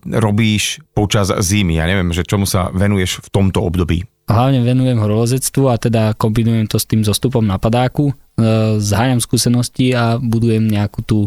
[0.10, 1.78] robíš počas zimy?
[1.78, 4.17] Ja neviem, že čomu sa venuješ v tomto období?
[4.28, 9.96] Hlavne venujem horolezectvu a teda kombinujem to s tým zostupom na padáku, uh, zháňam skúsenosti
[9.96, 11.20] a budujem nejakú tú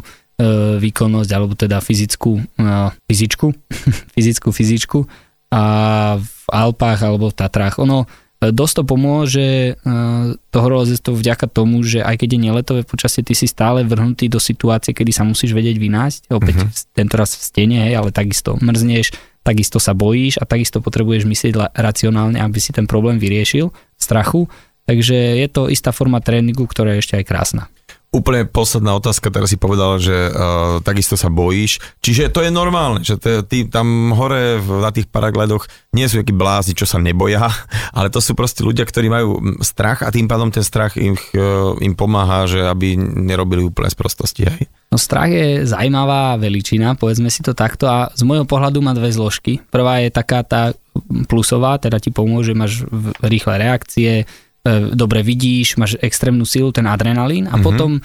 [0.81, 2.73] výkonnosť, alebo teda fyzickú, e,
[3.09, 3.47] fyzičku,
[4.17, 4.99] fyzickú fyzičku
[5.51, 5.63] a
[6.17, 7.83] v Alpách alebo v Tatrách.
[7.83, 8.07] Ono
[8.41, 9.93] e, dosť to pomôže e,
[10.33, 14.41] to horolezectvo vďaka tomu, že aj keď je neletové počasie, ty si stále vrhnutý do
[14.41, 16.73] situácie, kedy sa musíš vedieť vynájsť, opäť uh-huh.
[16.95, 21.73] tento raz v stene, hej, ale takisto mrzneš, takisto sa bojíš a takisto potrebuješ myslieť
[21.73, 24.47] racionálne, aby si ten problém vyriešil, strachu,
[24.85, 27.63] takže je to istá forma tréningu, ktorá je ešte aj krásna.
[28.11, 31.79] Úplne posledná otázka, teraz si povedal, že uh, takisto sa bojíš.
[32.03, 36.19] Čiže to je normálne, že to, ty tam hore v, na tých paraglidoch nie sú
[36.19, 37.47] takí blázni, čo sa neboja,
[37.97, 41.79] ale to sú proste ľudia, ktorí majú strach a tým pádom ten strach im, uh,
[41.79, 44.43] im pomáha, že aby nerobili úplne sprostosti.
[44.43, 44.67] Hej.
[44.91, 49.15] No strach je zaujímavá veličina, povedzme si to takto a z môjho pohľadu má dve
[49.15, 49.63] zložky.
[49.71, 50.75] Prvá je taká tá
[51.31, 52.83] plusová, teda ti pomôže, máš
[53.23, 54.27] rýchle reakcie,
[54.93, 57.65] dobre vidíš, máš extrémnu silu, ten adrenalín a mm-hmm.
[57.65, 58.01] potom e,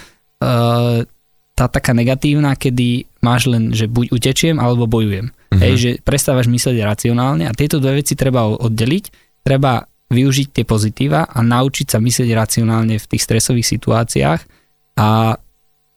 [1.56, 5.32] tá taká negatívna, kedy máš len, že buď utečiem alebo bojujem.
[5.32, 5.60] Mm-hmm.
[5.60, 9.06] Hej, že prestávaš myslieť racionálne a tieto dve veci treba oddeliť.
[9.46, 14.42] Treba využiť tie pozitíva a naučiť sa myslieť racionálne v tých stresových situáciách
[15.02, 15.38] a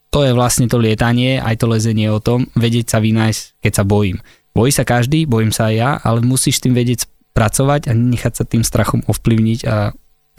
[0.09, 3.85] to je vlastne to lietanie, aj to lezenie o tom, vedieť sa vynájsť, keď sa
[3.85, 4.25] bojím.
[4.57, 7.05] Bojí sa každý, bojím sa aj ja, ale musíš tým vedieť
[7.37, 9.93] pracovať a nechať sa tým strachom ovplyvniť a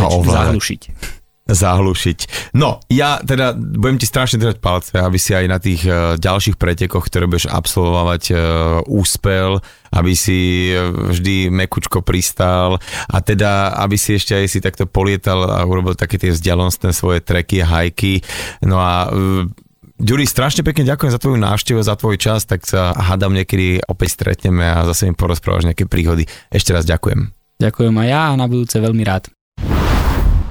[0.07, 0.81] Zahlušiť.
[1.49, 2.19] Zahlušiť.
[2.53, 6.61] No, ja teda budem ti strašne držať palce, aby si aj na tých uh, ďalších
[6.61, 8.37] pretekoch, ktoré budeš absolvovať, uh,
[8.85, 9.57] úspel,
[9.89, 12.77] aby si vždy mekučko pristal
[13.09, 17.25] a teda, aby si ešte aj si takto polietal a urobil také tie vzdialostné svoje
[17.25, 18.21] treky a hajky.
[18.61, 19.09] No a
[19.99, 24.15] Ďuri, strašne pekne ďakujem za tvoju návštevu, za tvoj čas, tak sa hádam niekedy opäť
[24.15, 26.23] stretneme a zase mi porozprávaš nejaké príhody.
[26.47, 27.35] Ešte raz ďakujem.
[27.59, 29.27] Ďakujem aj ja a na budúce veľmi rád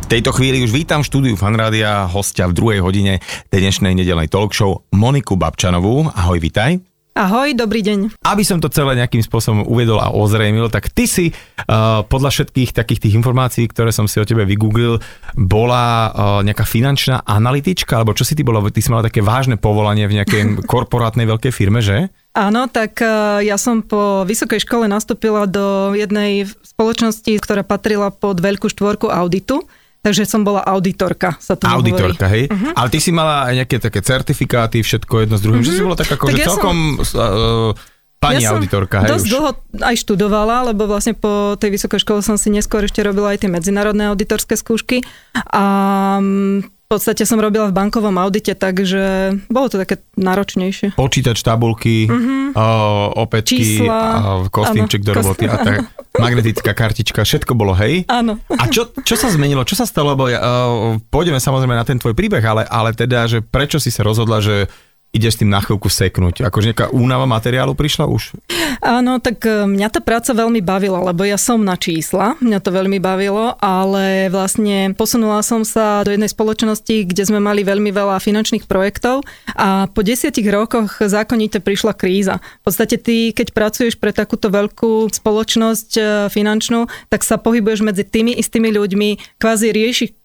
[0.09, 3.21] tejto chvíli už vítam v štúdiu Fanrádia hostia v druhej hodine
[3.53, 6.09] dnešnej nedelnej talk show Moniku Babčanovú.
[6.17, 6.81] Ahoj, vitaj.
[7.13, 8.17] Ahoj, dobrý deň.
[8.25, 12.73] Aby som to celé nejakým spôsobom uvedol a ozrejmil, tak ty si uh, podľa všetkých
[12.73, 14.97] takých tých informácií, ktoré som si o tebe vygooglil,
[15.37, 18.65] bola uh, nejaká finančná analytička, alebo čo si ty bola?
[18.65, 20.43] Ty si mala také vážne povolanie v nejakej
[20.73, 22.09] korporátnej veľkej firme, že?
[22.33, 28.41] Áno, tak uh, ja som po vysokej škole nastúpila do jednej spoločnosti, ktorá patrila pod
[28.41, 32.47] veľkú štvorku auditu Takže som bola auditorka, sa to Auditorka, hovorí.
[32.47, 32.55] hej?
[32.55, 32.73] Uh-huh.
[32.79, 35.75] Ale ty si mala aj nejaké také certifikáty, všetko jedno s druhým, uh-huh.
[35.75, 36.77] že si bola tak ako, tak že ja celkom...
[37.03, 37.19] Som...
[37.19, 39.31] Uh, Pani ja auditorka, hej dosť už.
[39.31, 43.47] dlho aj študovala, lebo vlastne po tej vysokej škole som si neskôr ešte robila aj
[43.47, 45.07] tie medzinárodné auditorské skúšky
[45.55, 50.97] a mm, v podstate som robila v bankovom audite, takže bolo to také náročnejšie.
[50.97, 52.57] Počítač tabulky, uh-huh.
[52.57, 55.85] o, opätky, Čísla, kostýmček do roboty a tak.
[56.25, 58.09] Magnetická kartička, všetko bolo hej.
[58.09, 58.41] Áno.
[58.57, 59.69] A čo, čo sa zmenilo?
[59.69, 60.17] Čo sa stalo?
[60.17, 63.93] Lebo ja, uh, pôjdeme samozrejme na ten tvoj príbeh, ale, ale teda, že prečo si
[63.93, 64.73] sa rozhodla, že
[65.13, 66.45] ideš tým na chvíľku seknúť?
[66.45, 68.37] Akože nejaká únava materiálu prišla už?
[68.85, 72.71] Áno, tak e, mňa tá práca veľmi bavila, lebo ja som na čísla, mňa to
[72.71, 78.21] veľmi bavilo, ale vlastne posunula som sa do jednej spoločnosti, kde sme mali veľmi veľa
[78.21, 79.25] finančných projektov
[79.57, 82.39] a po desiatich rokoch zákonite prišla kríza.
[82.63, 88.05] V podstate ty, keď pracuješ pre takúto veľkú spoločnosť e, finančnú, tak sa pohybuješ medzi
[88.05, 90.18] tými istými ľuďmi, kvázi riešiš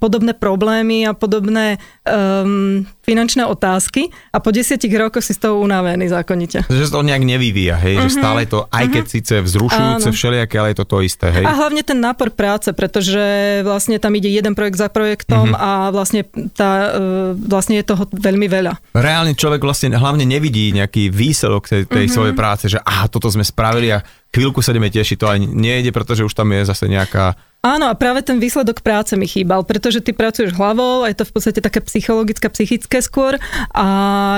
[0.00, 1.76] podobné problémy a podobné
[2.08, 6.64] um, finančné otázky a po desiatich rokoch si z toho unavený zákonite.
[6.64, 8.08] Že to nejak nevyvíja, hej, uh-huh.
[8.08, 8.20] že mhm.
[8.24, 9.16] stále to, aj keď uh-huh.
[9.20, 10.16] síce vzrušujúce Áno.
[10.16, 11.44] všelijaké, ale je to to isté, hej.
[11.44, 13.20] A hlavne ten nápor práce, pretože
[13.68, 15.60] vlastne tam ide jeden projekt za projektom uh-huh.
[15.60, 16.24] a vlastne,
[16.56, 18.96] tá, e, vlastne je toho veľmi veľa.
[18.96, 22.16] Reálne človek vlastne hlavne nevidí nejaký výsledok tej, tej uh-huh.
[22.16, 24.00] svojej práce, že aha, toto sme spravili a
[24.32, 27.96] chvíľku sa ideme tešiť, to aj nejde, pretože už tam je zase nejaká Áno, a
[27.96, 31.80] práve ten výsledok práce mi chýbal, pretože ty pracuješ hlavou, je to v podstate také
[31.80, 33.40] psychologické, psychické skôr
[33.72, 33.86] a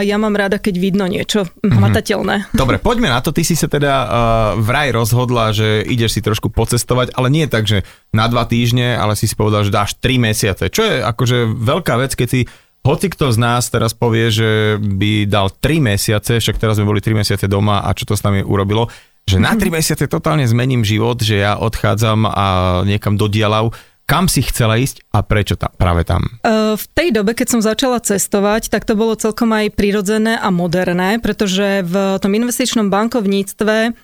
[0.06, 1.74] ja mám rada, keď vidno niečo mm-hmm.
[1.74, 2.54] hmatateľné.
[2.54, 3.34] Dobre, poďme na to.
[3.34, 4.06] Ty si sa teda uh,
[4.62, 7.82] vraj rozhodla, že ideš si trošku pocestovať, ale nie tak, že
[8.14, 11.98] na dva týždne, ale si si povedal, že dáš tri mesiace, čo je akože veľká
[11.98, 12.40] vec, keď si
[12.86, 17.02] hoci kto z nás teraz povie, že by dal 3 mesiace, však teraz sme boli
[17.02, 18.86] 3 mesiace doma a čo to s nami urobilo,
[19.26, 22.46] že na 3 mesiace totálne zmením život, že ja odchádzam a
[22.86, 23.74] niekam do Dielav,
[24.06, 26.22] kam si chcela ísť a prečo tam, práve tam?
[26.78, 31.18] V tej dobe, keď som začala cestovať, tak to bolo celkom aj prirodzené a moderné,
[31.18, 33.98] pretože v tom investičnom bankovníctve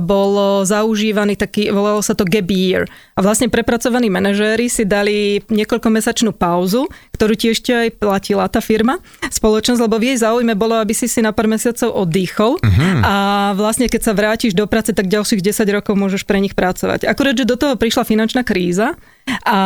[0.00, 2.88] bolo zaužívaný taký, volalo sa to gap year.
[3.12, 8.96] A vlastne prepracovaní manažéri si dali niekoľkomesačnú pauzu, ktorú tiež ešte aj platila tá firma,
[9.28, 13.04] spoločnosť, lebo v jej záujme bolo, aby si si na pár mesiacov oddychol uh-huh.
[13.04, 13.14] a
[13.52, 17.04] vlastne keď sa vrátiš do práce, tak ďalších 10 rokov môžeš pre nich pracovať.
[17.04, 18.96] Akurát, že do toho prišla finančná kríza
[19.44, 19.58] a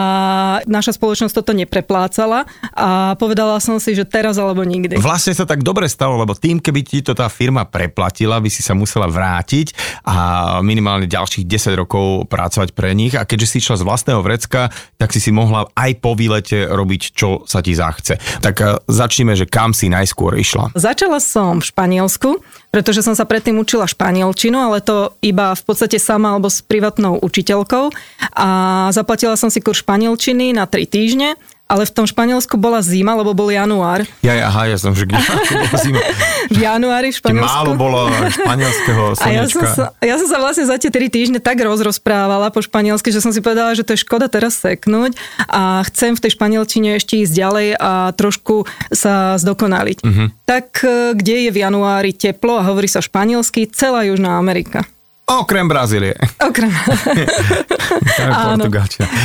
[0.67, 4.99] naša spoločnosť toto nepreplácala a povedala som si, že teraz alebo nikdy.
[4.99, 8.67] Vlastne sa tak dobre stalo, lebo tým, keby ti to tá firma preplatila, by si
[8.67, 9.76] sa musela vrátiť
[10.07, 14.71] a minimálne ďalších 10 rokov pracovať pre nich a keďže si išla z vlastného vrecka,
[14.97, 18.19] tak si si mohla aj po výlete robiť, čo sa ti zachce.
[18.41, 20.73] Tak e, začneme, že kam si najskôr išla.
[20.77, 22.31] Začala som v Španielsku,
[22.71, 27.19] pretože som sa predtým učila španielčinu, ale to iba v podstate sama alebo s privatnou
[27.23, 27.89] učiteľkou
[28.37, 28.49] a
[28.93, 31.35] zaplatila som si kurz španielčiny na 3 týždne
[31.67, 34.07] ale v tom Španielsku bola zima, lebo bol január.
[34.23, 35.99] Ja, ja, aha, ja som, že kde bola zima.
[36.47, 37.51] v januári v Španielsku.
[37.51, 39.27] Málo bolo španielského slnečka.
[39.27, 42.63] A ja som, sa, ja som sa vlastne za tie 3 týždne tak rozrozprávala po
[42.63, 45.19] španielsky, že som si povedala, že to je škoda teraz seknúť
[45.51, 49.99] a chcem v tej španielčine ešte ísť ďalej a trošku sa zdokonaliť.
[50.07, 50.31] Uh-huh.
[50.47, 54.87] Tak e, kde je v januári teplo a hovorí sa španielsky, celá Južná Amerika.
[55.27, 56.15] Okrem Brazílie.
[56.39, 56.71] Okrem.
[58.31, 58.71] Áno.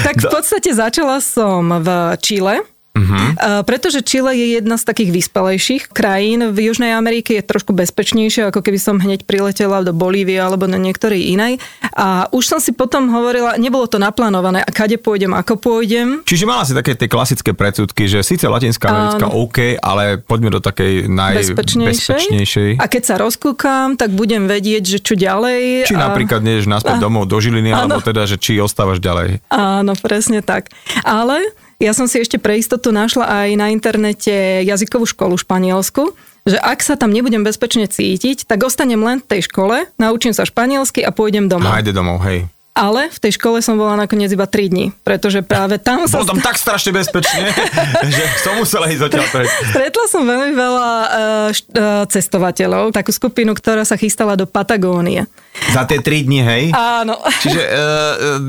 [0.04, 1.88] Tak v podstate začala som v
[2.18, 3.64] Čile, Uh-huh.
[3.64, 6.52] Pretože Chile je jedna z takých vyspelejších krajín.
[6.52, 10.76] V Južnej Amerike je trošku bezpečnejšie, ako keby som hneď priletela do Bolívie alebo do
[10.76, 11.64] niektorej inej.
[11.96, 16.20] A už som si potom hovorila, nebolo to naplánované, a kade pôjdem, ako pôjdem.
[16.28, 19.48] Čiže mala si také tie klasické predsudky, že síce Latinská Amerika Áno.
[19.48, 22.76] OK, ale poďme do takej najbezpečnejšej.
[22.76, 25.88] A keď sa rozkúkam, tak budem vedieť, že čo ďalej.
[25.88, 26.12] Či a...
[26.12, 27.04] napríklad nejdeš naspäť a...
[27.08, 27.88] domov do Žiliny, Áno.
[27.88, 29.40] alebo teda, že či ostávaš ďalej.
[29.48, 30.76] Áno, presne tak.
[31.08, 31.40] Ale
[31.82, 36.13] ja som si ešte pre istotu našla aj na internete jazykovú školu španielsku,
[36.46, 40.46] že ak sa tam nebudem bezpečne cítiť, tak ostanem len v tej škole, naučím sa
[40.46, 41.74] španielsky a pôjdem domov.
[41.74, 42.46] Hajde domov, hej.
[42.72, 46.24] Ale v tej škole som bola nakoniec iba 3 dní, pretože práve tam sa...
[46.24, 47.52] Bolo tam tak strašne bezpečne,
[48.15, 49.50] že som musela ísť zatiaľ preč.
[49.76, 55.28] Stretla som veľmi veľa uh, cestovateľov, takú skupinu, ktorá sa chystala do Patagónie.
[55.52, 56.64] Za tie 3 dni, hej?
[56.72, 57.20] Áno.
[57.44, 58.40] Čiže uh,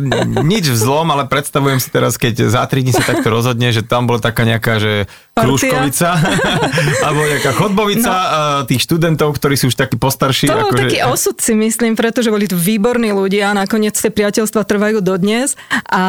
[0.42, 4.06] nič vzlom, ale predstavujem si teraz, keď za 3 dni sa takto rozhodne, že tam
[4.06, 6.18] bola taká nejaká, že krúžkovica,
[7.06, 8.28] alebo nejaká chodbovica no.
[8.70, 10.50] tých študentov, ktorí sú už takí postarší.
[10.50, 10.88] To bol akože...
[10.88, 15.58] taký osud si myslím, pretože boli tu výborní ľudia, nakoniec tie priateľstva trvajú dodnes
[15.90, 16.02] a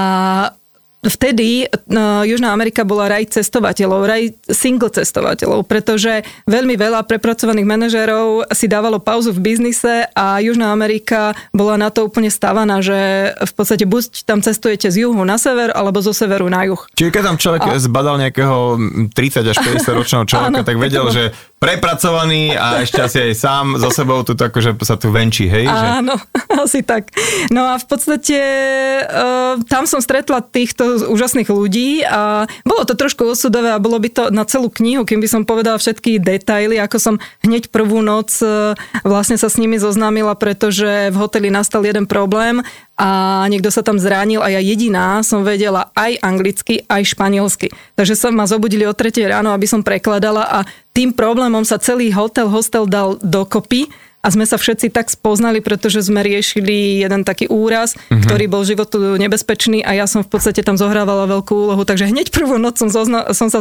[1.04, 8.48] vtedy no, Južná Amerika bola raj cestovateľov, raj single cestovateľov, pretože veľmi veľa prepracovaných manažérov
[8.56, 13.54] si dávalo pauzu v biznise a Južná Amerika bola na to úplne stávaná, že v
[13.54, 16.80] podstate buď tam cestujete z juhu na sever, alebo zo severu na juh.
[16.96, 17.80] Čiže keď tam človek a...
[17.80, 18.58] zbadal nejakého
[19.12, 21.24] 30 až 50 ročného človeka, Áno, tak vedel, že
[21.64, 25.64] prepracovaný a ešte asi aj sám so sebou tu akože sa tu venčí, hej?
[25.64, 26.60] Áno, že...
[26.68, 27.16] asi tak.
[27.56, 28.40] No a v podstate
[29.08, 34.10] uh, tam som stretla týchto úžasných ľudí a bolo to trošku osudové a bolo by
[34.12, 37.16] to na celú knihu, kým by som povedala všetky detaily, ako som
[37.48, 38.76] hneď prvú noc uh,
[39.08, 42.60] vlastne sa s nimi zoznámila, pretože v hoteli nastal jeden problém
[42.94, 47.74] a niekto sa tam zranil a ja jediná som vedela aj anglicky, aj španielsky.
[47.98, 50.60] Takže sa ma zobudili o 3 ráno, aby som prekladala a
[50.94, 53.90] tým problémom sa celý hotel, hostel dal dokopy
[54.24, 58.24] a sme sa všetci tak spoznali, pretože sme riešili jeden taký úraz, mm-hmm.
[58.24, 62.32] ktorý bol životu nebezpečný a ja som v podstate tam zohrávala veľkú úlohu, takže hneď
[62.32, 63.60] prvú noc som, zozna- som sa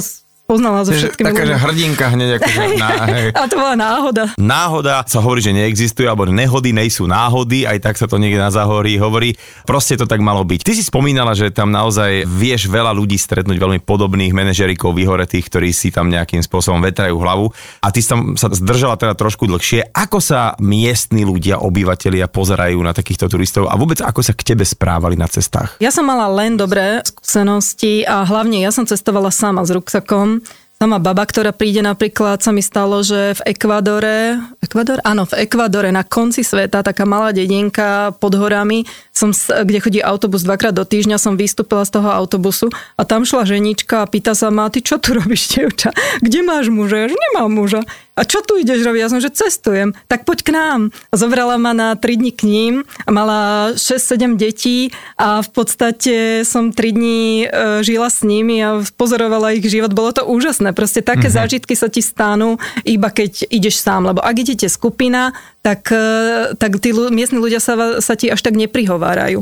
[0.53, 2.31] poznala so všetkými Taká, že hrdinka hneď.
[2.37, 3.27] Akože na, hej.
[3.33, 4.25] A to bola náhoda.
[4.37, 8.53] Náhoda sa hovorí, že neexistuje, alebo nehody nejsú náhody, aj tak sa to niekde na
[8.53, 9.33] zahorí hovorí.
[9.65, 10.61] Proste to tak malo byť.
[10.61, 15.73] Ty si spomínala, že tam naozaj vieš veľa ľudí stretnúť veľmi podobných manažerikov vyhoretých, ktorí
[15.73, 17.49] si tam nejakým spôsobom vetrajú hlavu.
[17.81, 19.95] A ty si tam sa zdržala teda trošku dlhšie.
[19.97, 24.67] Ako sa miestni ľudia, obyvateľia pozerajú na takýchto turistov a vôbec ako sa k tebe
[24.67, 25.79] správali na cestách?
[25.79, 30.41] Ja som mala len dobré skúsenosti a hlavne ja som cestovala sama s ruksakom
[30.83, 34.35] Sama baba, ktorá príde napríklad, sa mi stalo, že v Ekvadore,
[34.66, 34.99] Ekvador?
[35.07, 38.83] Áno, v Ekvadore na konci sveta, taká malá dedinka pod horami,
[39.14, 42.66] som, kde chodí autobus dvakrát do týždňa, som vystúpila z toho autobusu
[42.99, 45.95] a tam šla ženička a pýta sa ma, ty čo tu robíš, dievča?
[46.18, 47.07] Kde máš muža?
[47.07, 47.87] Ja nemám muža.
[48.12, 49.01] A čo tu ideš robiť?
[49.01, 49.96] Ja som, že cestujem.
[50.05, 50.81] Tak poď k nám.
[51.09, 52.75] A zobrala ma na 3 dní k ním.
[53.09, 59.57] Mala 6-7 detí a v podstate som 3 dní e, žila s nimi a pozorovala
[59.57, 59.96] ich život.
[59.96, 60.77] Bolo to úžasné.
[60.77, 61.40] Proste také mm-hmm.
[61.40, 64.05] zážitky sa ti stanú, iba keď ideš sám.
[64.05, 65.33] Lebo ak idete skupina,
[65.64, 69.40] tak, e, tak tí miestni ľudia sa, sa ti až tak neprihovárajú.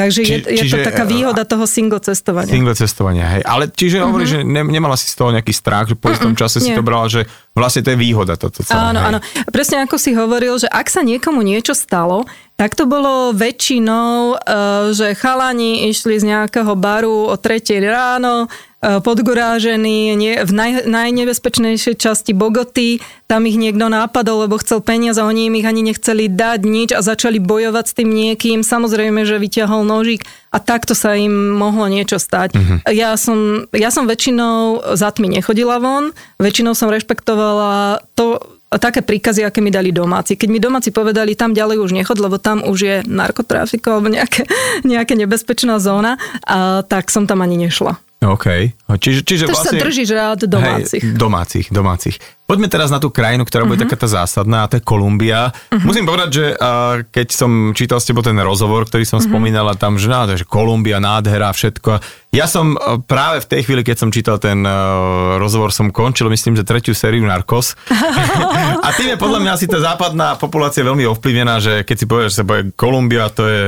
[0.00, 2.48] Takže Či- je, je čiže, to taká e, výhoda toho single cestovania.
[2.48, 3.42] Single cestovania, hej.
[3.44, 6.64] Ale čiže hovorí, že ne, nemala si z toho nejaký strach, že po istom čase
[6.64, 6.78] si nie.
[6.78, 8.80] to brala, že vlastne to je výhoda toto celé.
[8.80, 9.08] Áno, hej.
[9.12, 9.18] áno.
[9.52, 12.24] Presne ako si hovoril, že ak sa niekomu niečo stalo,
[12.56, 18.48] tak to bolo väčšinou, eh, že chalani išli z nejakého baru o 3 ráno,
[18.80, 23.00] eh, podgurážení nie, v naj, najnebezpečnejšej časti Bogoty.
[23.30, 27.04] Tam ich niekto nápadol, lebo chcel peniaze, oni im ich ani nechceli dať nič a
[27.04, 28.66] začali bojovať s tým niekým.
[28.66, 32.58] Samozrejme, že vyťahol nožík a takto sa im mohlo niečo stať.
[32.58, 32.76] Mhm.
[32.90, 36.10] Ja, som, ja som väčšinou za tmy nechodila von,
[36.42, 38.40] väčšinou som rešpektovala to,
[38.78, 40.38] také príkazy, aké mi dali domáci.
[40.38, 44.46] Keď mi domáci povedali, tam ďalej už nechod, lebo tam už je narkotrafiko alebo nejaké,
[44.86, 46.14] nejaké nebezpečná zóna,
[46.46, 47.98] a, tak som tam ani nešla.
[48.20, 48.76] OK.
[49.00, 49.80] Čiže, čiže Takže vlastne...
[49.80, 51.00] sa držíš rád domácich.
[51.00, 52.16] Hej, domácich, domácich.
[52.44, 53.84] Poďme teraz na tú krajinu, ktorá bude Mhm.
[53.86, 55.56] taká tá zásadná, a to je Kolumbia.
[55.80, 59.10] Musím povedať, že uh, keď som čítal s tebou ten rozhovor, ktorý Mhm.
[59.10, 62.04] som spomínala tam, že, no, že Kolumbia, nádhera, všetko.
[62.30, 66.28] Ja som uh, práve v tej chvíli, keď som čítal ten uh, rozhovor, som končil,
[66.28, 67.72] myslím, že tretiu sériu Narcos.
[68.84, 72.28] a tým je podľa mňa asi tá západná populácia veľmi ovplyvnená, že keď si povieš,
[72.30, 73.64] že sa povie Kolumbia, to je...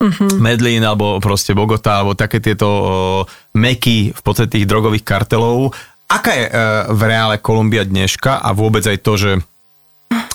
[0.00, 0.26] mm, Mhm.
[0.44, 2.84] Medlín alebo proste Bogota alebo také tieto o,
[3.56, 5.72] meky v podstate tých drogových kartelov.
[6.06, 6.52] Aká je e,
[6.92, 9.32] v reále Kolumbia dneška a vôbec aj to, že,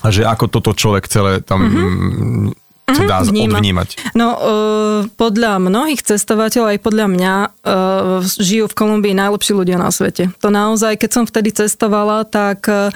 [0.10, 2.98] že ako toto človek celé tam mm-hmm.
[2.98, 3.62] sa dá vníma.
[3.62, 3.90] odvnímať?
[4.18, 9.88] No, uh, podľa mnohých cestovateľov, aj podľa mňa, uh, žijú v Kolumbii najlepší ľudia na
[9.96, 10.28] svete.
[10.44, 12.92] To naozaj, keď som vtedy cestovala, tak uh,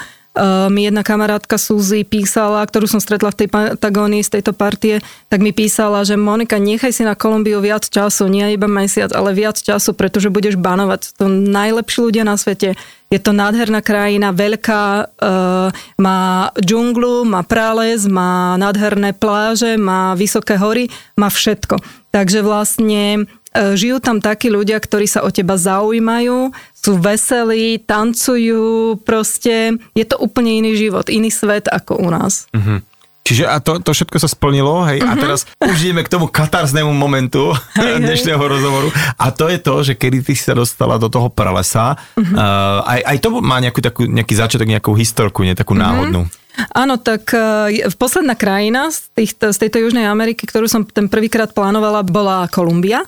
[0.67, 4.99] mi jedna kamarátka Suzy písala, ktorú som stretla v tej Patagónii z tejto partie,
[5.31, 9.31] tak mi písala, že Monika, nechaj si na Kolumbiu viac času, nie iba mesiac, ale
[9.31, 11.15] viac času, pretože budeš banovať.
[11.15, 12.75] To najlepší ľudia na svete.
[13.07, 20.59] Je to nádherná krajina, veľká, uh, má džunglu, má prales, má nádherné pláže, má vysoké
[20.59, 21.79] hory, má všetko.
[22.11, 23.29] Takže vlastne
[23.73, 30.17] žijú tam takí ľudia, ktorí sa o teba zaujímajú, sú veselí, tancujú, proste je to
[30.17, 32.47] úplne iný život, iný svet ako u nás.
[32.51, 32.83] Mhm.
[33.25, 36.93] Čiže a to, to všetko sa splnilo, hej, a teraz už ideme k tomu katarznému
[36.93, 37.81] momentu Mhm.
[37.81, 38.01] Hej, hej.
[38.05, 41.97] dnešného rozhovoru a to je to, že kedy ty si sa dostala do toho pralesa,
[42.21, 42.37] Mhm.
[42.37, 46.29] uh, aj, aj to má nejakú, takú, nejaký začiatok, nejakú historku, nie takú náhodnú.
[46.71, 51.51] Áno, tak e, posledná krajina z, týchto, z tejto Južnej Ameriky, ktorú som ten prvýkrát
[51.51, 53.03] plánovala, bola Kolumbia.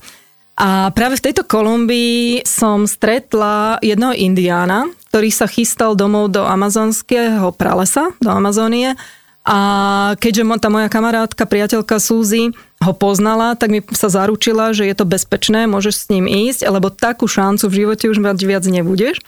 [0.57, 7.53] A práve v tejto Kolumbii som stretla jedného indiána, ktorý sa chystal domov do amazonského
[7.53, 8.97] pralesa, do Amazónie.
[9.47, 9.59] A
[10.17, 12.51] keďže tá moja kamarátka, priateľka Suzy
[12.83, 16.91] ho poznala, tak mi sa zaručila, že je to bezpečné, môžeš s ním ísť, lebo
[16.91, 19.21] takú šancu v živote už mať viac nebudeš.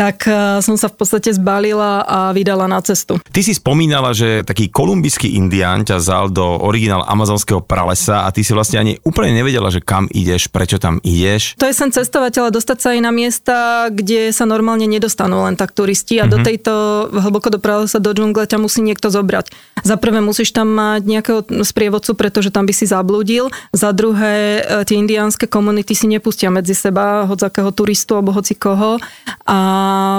[0.00, 3.20] Tak e, som sa v podstate zbalila a vydala na cestu.
[3.20, 8.40] Ty si spomínala, že taký kolumbijský indián ťa vzal do originál amazonského pralesa a ty
[8.40, 11.60] si vlastne ani úplne nevedela, že kam ideš, prečo tam ideš.
[11.60, 13.56] To je sen cestovateľa dostať sa aj na miesta,
[13.92, 16.32] kde sa normálne nedostanú len tak turisti a mm-hmm.
[16.32, 16.72] do tejto
[17.12, 19.52] hlboko do pralesa, do džungle ťa musí niekto zobrať.
[19.84, 23.52] Za prvé musíš tam mať nejakého sprievodcu, pretože tam by si zablúdil.
[23.76, 28.96] Za druhé, e, tie indiánske komunity si nepustia medzi seba hocakého turistu alebo hoci koho.
[29.44, 29.58] A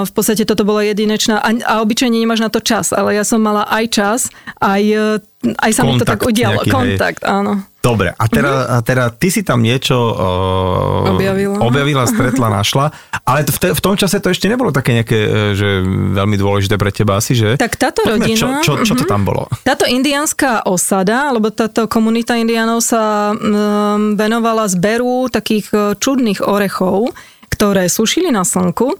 [0.02, 3.42] v podstate toto bola jedinečná, a, a obyčajne nemáš na to čas, ale ja som
[3.42, 4.20] mala aj čas,
[4.58, 6.62] aj, e, aj sa mi to tak udialo.
[6.62, 6.74] nejaký, hej.
[6.74, 7.66] Kontakt, áno.
[7.82, 11.58] Dobre, a teda, a teda ty si tam niečo uh, Objavila.
[11.58, 12.94] objavila, stretla, našla,
[13.26, 15.82] ale v, te, v tom čase to ešte nebolo také nejaké, e, že
[16.14, 17.58] veľmi dôležité pre teba asi, že?
[17.58, 18.62] Tak táto Poďme, rodina...
[18.62, 19.50] Čo, čo, čo to tam bolo?
[19.66, 27.10] Táto indiánska osada, alebo táto komunita indiánov sa um, venovala zberu takých čudných orechov,
[27.50, 28.94] ktoré sušili na slnku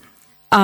[0.52, 0.62] a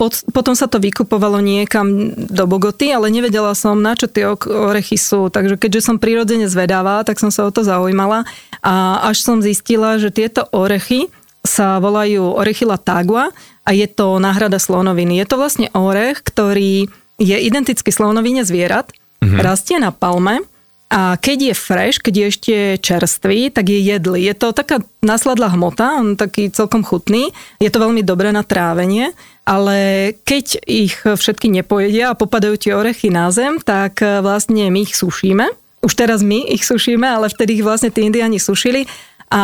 [0.00, 4.96] pot, potom sa to vykupovalo niekam do Bogoty, ale nevedela som, na čo tie orechy
[4.96, 5.28] sú.
[5.28, 8.24] Takže keďže som prirodzene zvedavá, tak som sa o to zaujímala
[8.64, 11.12] a až som zistila, že tieto orechy
[11.44, 13.36] sa volajú orechy latagua
[13.68, 15.20] a je to náhrada slonoviny.
[15.20, 16.88] Je to vlastne orech, ktorý
[17.20, 19.44] je identický slonovine zvierat, mm-hmm.
[19.44, 20.40] rastie na palme
[20.86, 24.22] a keď je fresh, keď je ešte čerstvý, tak je jedlý.
[24.22, 27.34] Je to taká nasladlá hmota, on taký celkom chutný.
[27.58, 29.10] Je to veľmi dobré na trávenie,
[29.42, 34.86] ale keď ich všetky nepojedia a popadajú tie orechy na zem, tak e, vlastne my
[34.86, 35.50] ich sušíme.
[35.82, 38.86] Už teraz my ich sušíme, ale vtedy ich vlastne tí indiani sušili.
[39.26, 39.42] A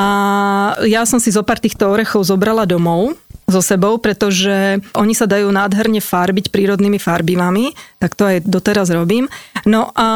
[0.86, 3.18] ja som si zo pár týchto orechov zobrala domov
[3.52, 9.28] so sebou, pretože oni sa dajú nádherne farbiť prírodnými farbivami, tak to aj doteraz robím.
[9.68, 10.08] No a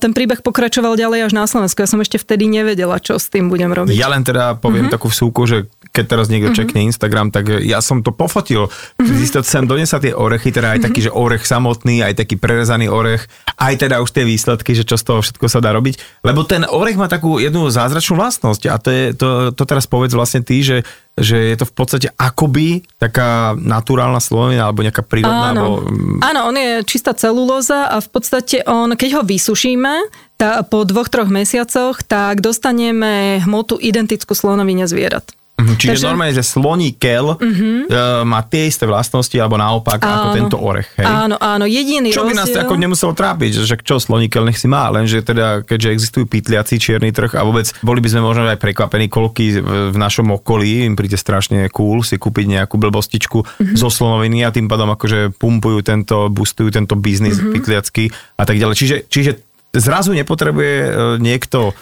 [0.00, 1.84] ten príbeh pokračoval ďalej až na Slovensku.
[1.84, 3.94] Ja som ešte vtedy nevedela, čo s tým budem robiť.
[3.94, 4.96] Ja len teda poviem mm-hmm.
[4.96, 6.60] takú vsúku, že keď teraz niekto mm-hmm.
[6.64, 8.70] čekne Instagram, tak ja som to pofotil.
[8.98, 9.42] Mm-hmm.
[9.42, 11.14] sem donesla tie orechy, teda aj taký, mm-hmm.
[11.14, 13.26] že orech samotný, aj taký prerezaný orech,
[13.58, 16.22] aj teda už tie výsledky, že čo z toho všetko sa dá robiť.
[16.22, 20.14] Lebo ten orech má takú jednu zázračnú vlastnosť a to, je, to, to teraz povedz
[20.14, 20.86] vlastne ty, že
[21.18, 25.52] že je to v podstate akoby taká naturálna slovina alebo nejaká prírodná.
[25.52, 25.82] Áno.
[25.82, 26.22] Alebo...
[26.22, 29.94] Áno, on je čistá celulóza a v podstate on, keď ho vysušíme
[30.40, 35.28] tá, po dvoch, troch mesiacoch, tak dostaneme hmotu identickú slonovine zvierat.
[35.60, 36.06] Mhm, čiže Takže...
[36.08, 38.24] normálne, že sloní kel uh-huh.
[38.24, 40.08] má tie isté vlastnosti, alebo naopak áno.
[40.08, 40.88] ako tento orech.
[40.96, 41.06] Hej?
[41.06, 42.64] Áno, áno, jediný Čo by nás rozdiel...
[42.64, 46.80] ako nemuselo trápiť, že čo sloní kel nech si má, lenže teda, keďže existujú pytliaci
[46.80, 49.60] čierny trh a vôbec boli by sme možno aj prekvapení, koľky
[49.92, 53.76] v našom okolí im príde strašne cool si kúpiť nejakú blbostičku uh-huh.
[53.76, 57.52] zo slonoviny a tým pádom akože pumpujú tento, boostujú tento biznis uh-huh.
[57.52, 58.08] pytliacký
[58.40, 58.74] a tak ďalej.
[58.80, 59.32] Čiže, čiže
[59.74, 60.90] zrazu nepotrebuje e,
[61.22, 61.74] niekto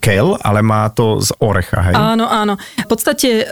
[0.00, 1.96] kel, ale má to z orecha, hej?
[1.96, 2.60] Áno, áno.
[2.60, 3.44] V podstate e,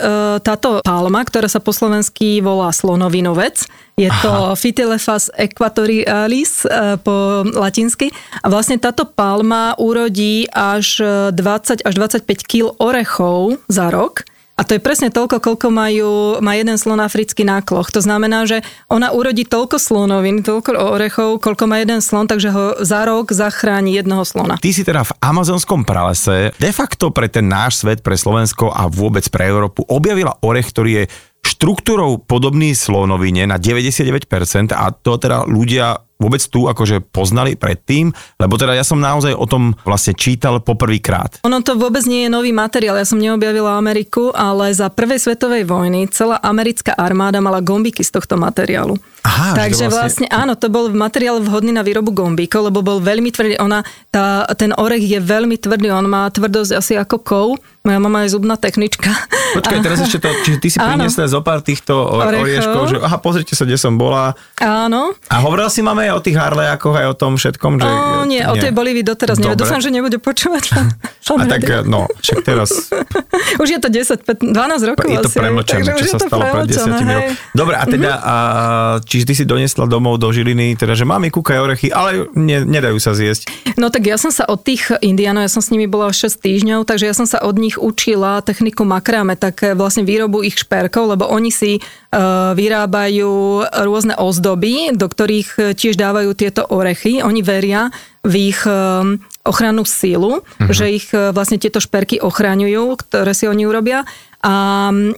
[0.45, 3.65] táto palma, ktorá sa po slovensky volá slonovinovec,
[3.97, 4.57] je to Aha.
[4.57, 8.13] Phytelephas equatorialis e, po latinsky.
[8.45, 11.01] A vlastne táto palma urodí až
[11.33, 16.53] 20 až 25 kg orechov za rok a to je presne toľko, koľko majú, má
[16.53, 17.89] jeden slon africký nákloch.
[17.89, 22.65] To znamená, že ona urodí toľko slonovín, toľko orechov, koľko má jeden slon, takže ho
[22.85, 24.61] za rok zachráni jednoho slona.
[24.61, 28.85] Ty si teda v amazonskom pralese de facto pre ten náš svet, pre Slovensko a
[28.85, 31.03] vôbec pre Európu objavila orech, ktorý je
[31.43, 38.55] štruktúrou podobný slonovine na 99% a to teda ľudia vôbec tu akože poznali predtým, lebo
[38.55, 41.43] teda ja som naozaj o tom vlastne čítal poprvýkrát.
[41.43, 45.67] Ono to vôbec nie je nový materiál, ja som neobjavila Ameriku, ale za prvej svetovej
[45.67, 48.95] vojny celá americká armáda mala gombiky z tohto materiálu.
[49.23, 50.27] Aha, Takže vlastne...
[50.27, 53.55] vlastne áno, to bol materiál vhodný na výrobu gombíkov, lebo bol veľmi tvrdý.
[53.63, 57.47] Ona, tá, ten orech je veľmi tvrdý, on má tvrdosť asi ako kov.
[57.83, 59.11] Moja mama je zubná technička.
[59.59, 63.59] Počkaj, teraz ešte to, čiže ty si priniesla zo pár týchto orieškov, že aha, pozrite
[63.59, 64.39] sa, kde som bola.
[64.63, 65.11] Áno.
[65.27, 67.83] A hovorila si máme aj o tých harlejakoch, aj o tom všetkom?
[67.83, 69.59] Že, o, nie, nie, o tej Bolívii doteraz neviem.
[69.59, 70.71] Dúfam, že nebude počúvať.
[71.39, 72.91] A tak, no, však teraz...
[73.63, 76.87] Už je to 10, 15, 12 rokov Je to premlčené, čo sa stalo pred 10
[76.87, 77.19] rokov.
[77.51, 79.11] Dobre, a teda, mm-hmm.
[79.13, 82.97] Čiže ty si donesla domov do Žiliny, teda, že máme kúkaj orechy, ale ne, nedajú
[82.97, 83.45] sa zjesť.
[83.77, 86.89] No tak ja som sa od tých indianov, ja som s nimi bola 6 týždňov,
[86.89, 91.29] takže ja som sa od nich učila techniku makrame, tak vlastne výrobu ich šperkov, lebo
[91.29, 97.21] oni si uh, vyrábajú rôzne ozdoby, do ktorých tiež dávajú tieto orechy.
[97.21, 97.93] Oni veria
[98.25, 99.05] v ich uh,
[99.43, 100.71] ochrannú sílu, uh-huh.
[100.71, 104.07] že ich vlastne tieto šperky ochraňujú, ktoré si oni urobia.
[104.43, 105.15] A um,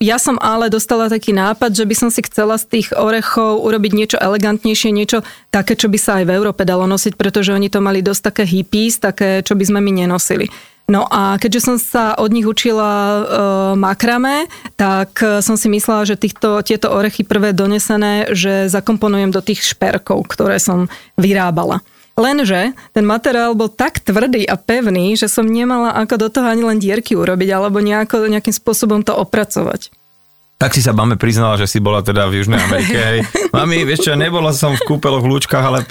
[0.00, 3.92] ja som ale dostala taký nápad, že by som si chcela z tých orechov urobiť
[3.92, 5.20] niečo elegantnejšie, niečo
[5.52, 8.44] také, čo by sa aj v Európe dalo nosiť, pretože oni to mali dosť také
[8.48, 10.48] hippies, také, čo by sme my nenosili.
[10.88, 13.20] No a keďže som sa od nich učila e,
[13.76, 14.48] makrame,
[14.80, 20.24] tak som si myslela, že týchto, tieto orechy prvé donesené, že zakomponujem do tých šperkov,
[20.32, 20.88] ktoré som
[21.20, 21.84] vyrábala.
[22.18, 26.66] Lenže ten materiál bol tak tvrdý a pevný, že som nemala ako do toho ani
[26.66, 29.94] len dierky urobiť alebo nejako, nejakým spôsobom to opracovať.
[30.58, 32.98] Tak si sa máme priznala, že si bola teda v Južnej Amerike.
[32.98, 33.18] Hej.
[33.54, 35.86] Mami, vieš čo, nebola som v kúpeloch v lúčkach, ale,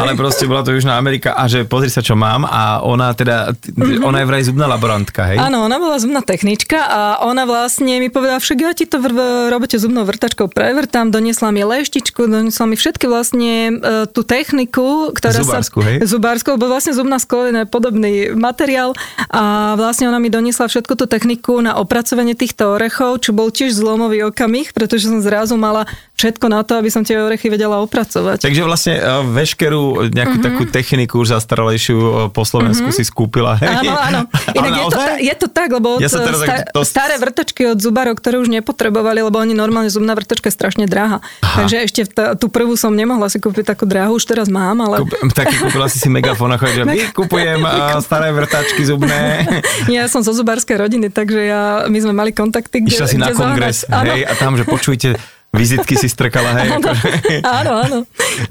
[0.00, 3.52] ale proste bola to Južná Amerika a že pozri sa, čo mám a ona teda,
[3.52, 4.08] mm-hmm.
[4.08, 5.36] ona je vraj zubná laborantka, hej?
[5.36, 9.12] Áno, ona bola zubná technička a ona vlastne mi povedala, však ja ti to v
[9.52, 15.36] robote zubnou vrtačkou prevrtám, doniesla mi leštičku, doniesla mi všetky vlastne e, tú techniku, ktorá
[15.44, 15.88] Zubársku, sa...
[15.92, 15.96] hej?
[16.08, 18.96] Zubársku, bo vlastne zubná sklovina je podobný materiál
[19.28, 23.76] a vlastne ona mi doniesla všetku tú techniku na opracovanie týchto orechov, čo bol tiež
[23.76, 25.82] zlom zlomový okamih, pretože som zrazu mala
[26.18, 28.42] všetko na to, aby som tie orechy vedela opracovať.
[28.42, 30.46] Takže vlastne uh, veškerú nejakú mm-hmm.
[30.50, 33.06] takú techniku už zastaralejšiu uh, po Slovensku mm-hmm.
[33.06, 33.54] si skúpila.
[33.54, 33.86] Hej?
[33.86, 34.20] Áno, áno.
[34.58, 36.82] Inak je, to, je to tak, lebo ja teraz sta- to...
[36.82, 41.22] staré vrtočky od zubarov, ktoré už nepotrebovali, lebo oni normálne zubná vrtočka je strašne drahá.
[41.22, 41.62] Aha.
[41.62, 45.06] Takže ešte t- tú prvú som nemohla si kúpiť takú drahú, už teraz mám, ale...
[45.06, 49.46] Kúp, tak kúpila si si megafón a že vykupujem uh, staré vrtačky zubné.
[49.86, 53.30] ja som zo zubárskej rodiny, takže ja, my sme mali kontakty, kde, Išla si na
[53.30, 55.14] kongres hej, a tam, že počujte,
[55.52, 56.68] vizitky si strkala, hej.
[56.76, 57.08] Áno, akože.
[57.44, 57.72] áno.
[57.80, 57.98] áno.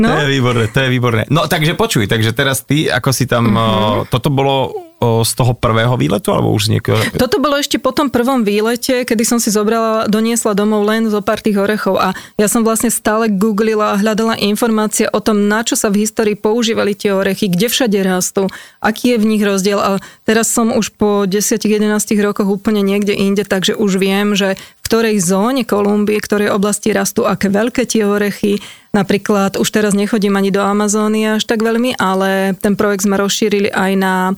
[0.01, 0.07] No.
[0.09, 1.23] To je výborné, to je výborné.
[1.29, 4.11] No takže počuj, takže teraz ty, ako si tam, mm-hmm.
[4.11, 6.97] toto bolo z toho prvého výletu, alebo už z niekoho?
[7.13, 11.21] Toto bolo ešte po tom prvom výlete, kedy som si zobrala, doniesla domov len zo
[11.21, 15.61] pár tých orechov a ja som vlastne stále googlila a hľadala informácie o tom, na
[15.61, 18.49] čo sa v histórii používali tie orechy, kde všade rastú,
[18.81, 21.93] aký je v nich rozdiel a teraz som už po 10-11
[22.25, 27.51] rokoch úplne niekde inde, takže už viem, že ktorej zóne Kolumbie, ktorej oblasti rastú, aké
[27.51, 28.63] veľké tie orechy,
[28.97, 33.69] Napríklad už teraz nechodím ani do Amazóny až tak veľmi, ale ten projekt sme rozšírili
[33.69, 34.33] aj na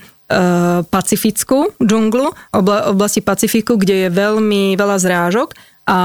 [0.94, 5.58] pacifickú džunglu, obla, oblasti Pacifiku, kde je veľmi veľa zrážok
[5.90, 5.98] a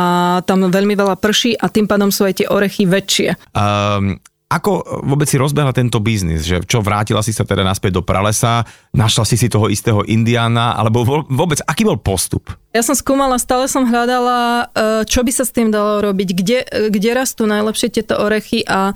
[0.49, 3.37] tam veľmi veľa prší a tým pádom sú aj tie orechy väčšie.
[3.53, 4.17] Um,
[4.49, 6.45] ako vôbec si rozbehla tento biznis?
[6.47, 10.77] Že čo, vrátila si sa teda naspäť do pralesa, našla si si toho istého Indiana,
[10.79, 12.53] alebo vôbec, aký bol postup?
[12.71, 16.59] Ja som skúmala, stále som hľadala, eh, čo by sa s tým dalo robiť, kde,
[16.93, 18.93] kde rastú najlepšie tieto orechy a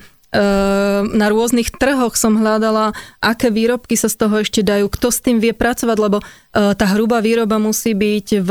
[1.08, 2.92] na rôznych trhoch som hľadala,
[3.24, 6.86] aké výrobky sa z toho ešte dajú, kto s tým vie pracovať, lebo e, tá
[6.92, 8.50] hrubá výroba musí byť v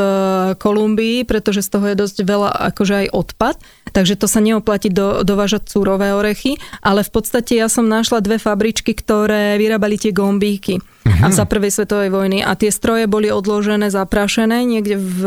[0.58, 3.56] Kolumbii, pretože z toho je dosť veľa akože aj odpad,
[3.94, 8.42] takže to sa neoplatí do, dovážať súrové orechy, ale v podstate ja som našla dve
[8.42, 13.90] fabričky, ktoré vyrábali tie gombíky a za prvej svetovej vojny a tie stroje boli odložené,
[13.90, 15.20] zaprašené niekde v,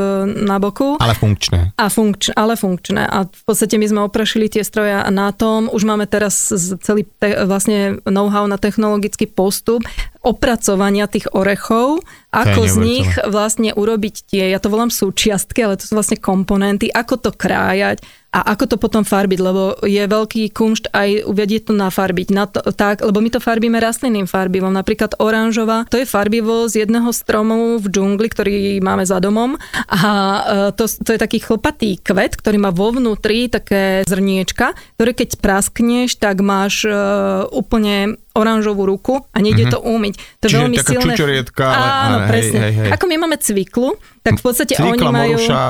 [0.44, 1.00] na boku.
[1.00, 1.72] Ale funkčné.
[1.74, 3.02] A funkč, ale funkčné.
[3.08, 6.39] A v podstate my sme oprašili tie stroje na tom, už máme teraz
[6.80, 9.84] celý te, vlastne know-how na technologický postup
[10.24, 15.88] opracovania tých orechov, ako z nich vlastne urobiť tie, ja to volám súčiastky, ale to
[15.88, 20.94] sú vlastne komponenty, ako to krájať, a ako to potom farbiť, lebo je veľký kumšt
[20.94, 22.28] aj uvedieť to nafarbiť.
[22.30, 24.70] Na to, tak, lebo my to farbíme rastlinným farbivom.
[24.70, 29.58] Napríklad oranžová, to je farbivo z jedného stromu v džungli, ktorý máme za domom
[29.90, 30.40] a e,
[30.78, 36.14] to, to je taký chlpatý kvet, ktorý má vo vnútri také zrniečka, ktoré keď praskneš,
[36.20, 39.74] tak máš uh, úplne oranžovú ruku a nejde mm-hmm.
[39.76, 40.14] to umyť.
[40.40, 41.04] To je veľmi taká silné.
[41.12, 41.64] čučorietka.
[41.68, 42.58] Áno, ale, presne.
[42.58, 42.90] Hej, hej, hej.
[42.96, 43.88] Ako my máme cviklu,
[44.24, 45.32] tak v podstate Cvikla, oni majú...
[45.36, 45.60] moruša,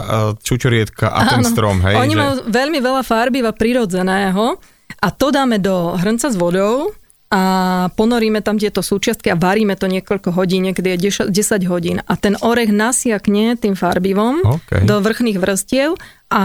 [0.40, 1.94] čučorietka a áno, ten strom, hej.
[1.98, 2.20] Oni že...
[2.22, 4.58] majú veľmi veľa farbiva prirodzeného
[5.00, 6.94] a to dáme do hrnca s vodou
[7.30, 7.42] a
[7.94, 12.02] ponoríme tam tieto súčiastky a varíme to niekoľko hodín, niekedy je 10 hodín.
[12.02, 14.82] A ten orech nasiakne tým farbivom okay.
[14.82, 15.94] do vrchných vrstiev
[16.26, 16.42] a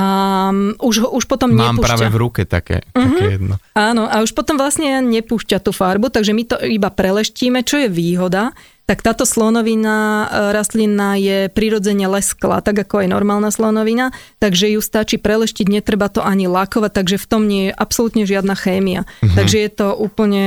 [0.54, 1.86] um, už, už potom Mám nepúšťa.
[1.90, 3.18] práve v ruke také, uh-huh.
[3.18, 3.58] také jedno.
[3.74, 7.90] Áno, a už potom vlastne nepúšťa tú farbu, takže my to iba preleštíme, čo je
[7.90, 8.54] výhoda,
[8.86, 14.82] tak táto slonovina e, rastlina je prirodzene leskla, tak ako aj normálna slonovina, takže ju
[14.82, 19.04] stačí preleštiť, netreba to ani lakovať, takže v tom nie je absolútne žiadna chémia.
[19.04, 19.34] Uh-huh.
[19.34, 20.46] Takže je to úplne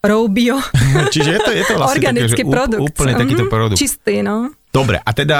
[0.00, 0.58] raw bio.
[1.14, 2.82] Čiže je to, je to vlastne Organický také, produkt.
[2.94, 3.52] Úplne takýto mhm.
[3.52, 3.78] produkt.
[3.78, 4.54] Čistý, no.
[4.76, 5.38] Dobre, a teda,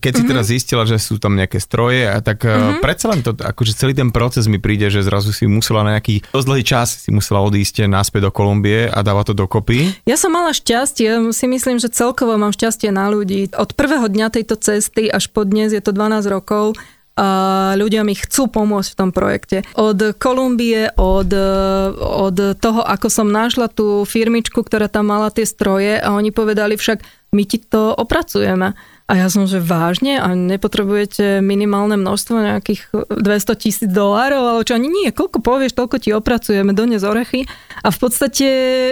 [0.00, 0.30] keď si mm-hmm.
[0.32, 2.80] teda zistila, že sú tam nejaké stroje, tak mm-hmm.
[2.80, 6.24] predsa len to, akože celý ten proces mi príde, že zrazu si musela na nejaký
[6.32, 9.92] dosť dlhý čas si musela odísť naspäť do Kolumbie a dáva to dokopy.
[10.08, 13.52] Ja som mala šťastie, si myslím, že celkovo mám šťastie na ľudí.
[13.52, 16.72] Od prvého dňa tejto cesty až po dnes je to 12 rokov,
[17.12, 17.28] a
[17.76, 19.60] ľudia mi chcú pomôcť v tom projekte.
[19.76, 21.28] Od Kolumbie, od,
[22.00, 26.80] od toho, ako som našla tú firmičku, ktorá tam mala tie stroje a oni povedali
[26.80, 28.76] však, my ti to opracujeme.
[29.08, 30.20] A ja som, že vážne?
[30.20, 34.76] A nepotrebujete minimálne množstvo nejakých 200 tisíc dolárov, ale čo?
[34.76, 37.48] Ani nie, koľko povieš, toľko ti opracujeme, dones orechy.
[37.80, 38.48] A v podstate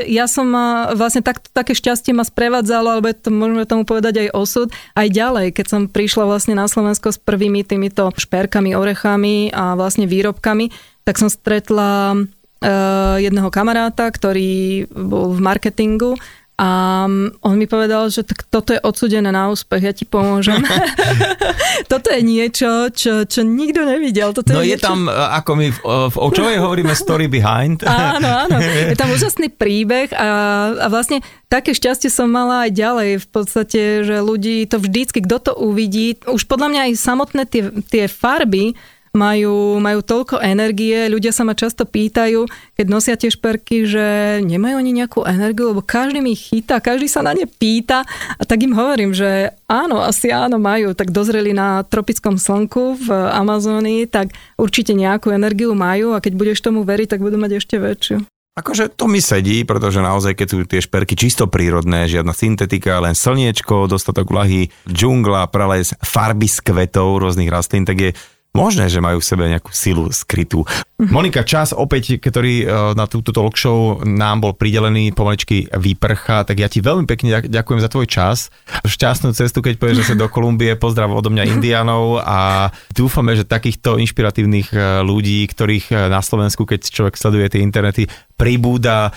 [0.09, 4.35] ja som ma, vlastne tak, také šťastie ma sprevádzalo, alebo to, môžeme tomu povedať aj
[4.37, 9.77] osud, aj ďalej, keď som prišla vlastne na Slovensko s prvými týmito šperkami, orechami a
[9.77, 10.73] vlastne výrobkami,
[11.05, 16.17] tak som stretla uh, jedného kamaráta, ktorý bol v marketingu
[16.61, 17.09] a
[17.41, 20.61] on mi povedal, že tak toto je odsudené na úspech, ja ti pomôžem.
[21.93, 24.37] toto je niečo, čo, čo nikto nevidel.
[24.37, 24.85] Toto no je, je niečo...
[24.85, 27.81] tam, e, ako my v, e, v Očovej hovoríme story behind.
[27.89, 28.57] áno, áno.
[28.61, 30.29] Je tam úžasný príbeh a,
[30.77, 33.11] a vlastne také šťastie som mala aj ďalej.
[33.25, 37.73] V podstate, že ľudí to vždycky, kto to uvidí, už podľa mňa aj samotné tie,
[37.89, 38.77] tie farby,
[39.11, 42.47] majú, majú toľko energie, ľudia sa ma často pýtajú,
[42.79, 44.07] keď nosia tie šperky, že
[44.47, 48.07] nemajú oni nejakú energiu, lebo každý mi chytá, každý sa na ne pýta
[48.39, 53.09] a tak im hovorím, že áno, asi áno majú, tak dozreli na tropickom slnku v
[53.35, 57.77] Amazónii, tak určite nejakú energiu majú a keď budeš tomu veriť, tak budú mať ešte
[57.83, 58.23] väčšiu.
[58.59, 63.15] Akože to mi sedí, pretože naozaj, keď sú tie šperky čisto prírodné, žiadna syntetika, len
[63.15, 68.11] slniečko, dostatok vlahy, džungla, prales, farby z kvetov rôznych rastlín, tak je
[68.51, 70.67] možné, že majú v sebe nejakú silu skrytú.
[70.67, 71.13] Mm-hmm.
[71.15, 72.67] Monika, čas opäť, ktorý e,
[72.99, 77.81] na túto talk show nám bol pridelený pomaličky výprcha, tak ja ti veľmi pekne ďakujem
[77.81, 78.51] za tvoj čas.
[78.85, 83.97] Šťastnú cestu, keď pôjdeš zase do Kolumbie, pozdrav odo mňa Indianov a dúfame, že takýchto
[84.03, 89.13] inšpiratívnych e, ľudí, ktorých e, na Slovensku, keď človek sleduje tie internety, pribúda,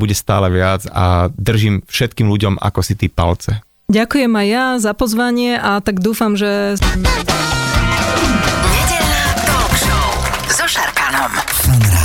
[0.00, 3.60] bude stále viac a držím všetkým ľuďom ako si ty palce.
[3.92, 6.80] Ďakujem aj ja za pozvanie a tak dúfam, že...
[11.74, 12.03] Alejandra.